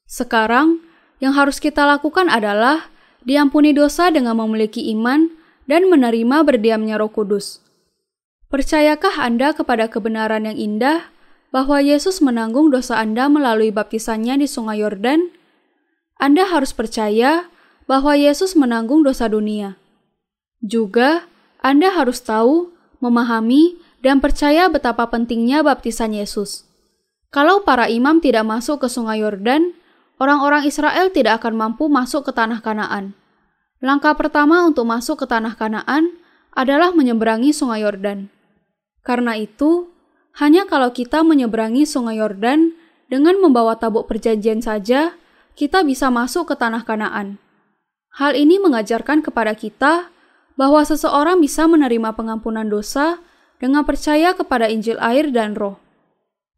Sekarang, 0.04 0.80
yang 1.20 1.32
harus 1.36 1.60
kita 1.60 1.84
lakukan 1.88 2.28
adalah 2.28 2.92
diampuni 3.24 3.72
dosa 3.72 4.08
dengan 4.12 4.36
memiliki 4.36 4.92
iman 4.96 5.37
dan 5.68 5.86
menerima 5.86 6.42
berdiamnya 6.42 6.96
Roh 6.96 7.12
Kudus. 7.12 7.62
Percayakah 8.48 9.20
Anda 9.20 9.52
kepada 9.52 9.92
kebenaran 9.92 10.48
yang 10.48 10.56
indah 10.56 11.12
bahwa 11.52 11.84
Yesus 11.84 12.24
menanggung 12.24 12.72
dosa 12.72 12.96
Anda 12.96 13.28
melalui 13.28 13.68
baptisannya 13.68 14.40
di 14.40 14.48
Sungai 14.48 14.80
Yordan? 14.80 15.28
Anda 16.16 16.48
harus 16.48 16.72
percaya 16.72 17.52
bahwa 17.84 18.16
Yesus 18.16 18.56
menanggung 18.56 19.04
dosa 19.04 19.28
dunia. 19.28 19.76
Juga, 20.64 21.28
Anda 21.60 21.92
harus 21.92 22.24
tahu, 22.24 22.72
memahami, 23.04 23.78
dan 24.00 24.18
percaya 24.24 24.66
betapa 24.72 25.06
pentingnya 25.12 25.60
baptisan 25.60 26.16
Yesus. 26.16 26.66
Kalau 27.28 27.62
para 27.62 27.92
imam 27.92 28.24
tidak 28.24 28.48
masuk 28.48 28.80
ke 28.80 28.88
Sungai 28.88 29.20
Yordan, 29.20 29.76
orang-orang 30.16 30.64
Israel 30.64 31.12
tidak 31.12 31.44
akan 31.44 31.54
mampu 31.54 31.86
masuk 31.92 32.24
ke 32.24 32.32
tanah 32.32 32.64
Kanaan. 32.64 33.12
Langkah 33.78 34.14
pertama 34.18 34.66
untuk 34.66 34.90
masuk 34.90 35.22
ke 35.22 35.26
tanah 35.30 35.54
Kanaan 35.54 36.18
adalah 36.50 36.90
menyeberangi 36.90 37.54
Sungai 37.54 37.86
Yordan. 37.86 38.26
Karena 39.06 39.38
itu, 39.38 39.90
hanya 40.38 40.66
kalau 40.66 40.90
kita 40.90 41.22
menyeberangi 41.22 41.86
Sungai 41.86 42.18
Yordan 42.18 42.74
dengan 43.06 43.38
membawa 43.38 43.78
tabuk 43.78 44.10
perjanjian 44.10 44.58
saja, 44.58 45.14
kita 45.54 45.86
bisa 45.86 46.10
masuk 46.10 46.50
ke 46.50 46.54
tanah 46.58 46.82
Kanaan. 46.82 47.38
Hal 48.18 48.34
ini 48.34 48.58
mengajarkan 48.58 49.22
kepada 49.22 49.54
kita 49.54 50.10
bahwa 50.58 50.82
seseorang 50.82 51.38
bisa 51.38 51.70
menerima 51.70 52.18
pengampunan 52.18 52.66
dosa 52.66 53.22
dengan 53.62 53.86
percaya 53.86 54.34
kepada 54.34 54.66
Injil 54.66 54.98
air 54.98 55.30
dan 55.30 55.54
Roh. 55.54 55.78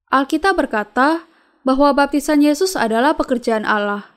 Alkitab 0.09 0.56
berkata 0.56 1.28
bahwa 1.62 1.92
baptisan 1.92 2.40
Yesus 2.42 2.74
adalah 2.74 3.14
pekerjaan 3.14 3.68
Allah. 3.68 4.09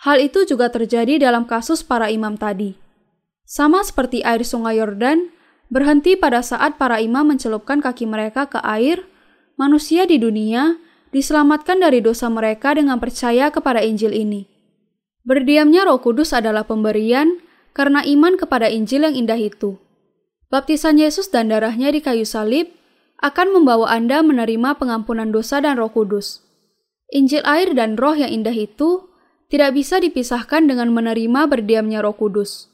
Hal 0.00 0.16
itu 0.16 0.48
juga 0.48 0.72
terjadi 0.72 1.20
dalam 1.20 1.44
kasus 1.44 1.84
para 1.84 2.08
imam 2.08 2.40
tadi. 2.40 2.72
Sama 3.44 3.84
seperti 3.84 4.24
air 4.24 4.40
sungai 4.40 4.80
Yordan 4.80 5.28
berhenti 5.68 6.16
pada 6.16 6.40
saat 6.40 6.80
para 6.80 7.04
imam 7.04 7.28
mencelupkan 7.28 7.84
kaki 7.84 8.08
mereka 8.08 8.48
ke 8.48 8.56
air, 8.64 9.04
manusia 9.60 10.08
di 10.08 10.16
dunia 10.16 10.80
diselamatkan 11.12 11.84
dari 11.84 12.00
dosa 12.00 12.32
mereka 12.32 12.72
dengan 12.72 12.96
percaya 12.96 13.52
kepada 13.52 13.84
Injil 13.84 14.16
ini. 14.16 14.48
Berdiamnya 15.20 15.84
Roh 15.84 16.00
Kudus 16.00 16.32
adalah 16.32 16.64
pemberian 16.64 17.44
karena 17.76 18.00
iman 18.00 18.40
kepada 18.40 18.72
Injil 18.72 19.04
yang 19.04 19.12
indah 19.12 19.36
itu. 19.36 19.76
Baptisan 20.48 20.96
Yesus 20.96 21.28
dan 21.28 21.52
darahnya 21.52 21.92
di 21.92 22.00
kayu 22.00 22.24
salib 22.24 22.72
akan 23.20 23.52
membawa 23.52 23.92
Anda 23.92 24.24
menerima 24.24 24.80
pengampunan 24.80 25.28
dosa 25.28 25.60
dan 25.60 25.76
roh 25.76 25.92
kudus. 25.92 26.40
Injil 27.12 27.44
air 27.44 27.76
dan 27.76 28.00
roh 28.00 28.16
yang 28.16 28.32
indah 28.32 28.56
itu 28.56 29.09
tidak 29.50 29.74
bisa 29.74 29.98
dipisahkan 29.98 30.70
dengan 30.70 30.94
menerima 30.94 31.50
berdiamnya 31.50 32.00
roh 32.00 32.14
kudus. 32.14 32.70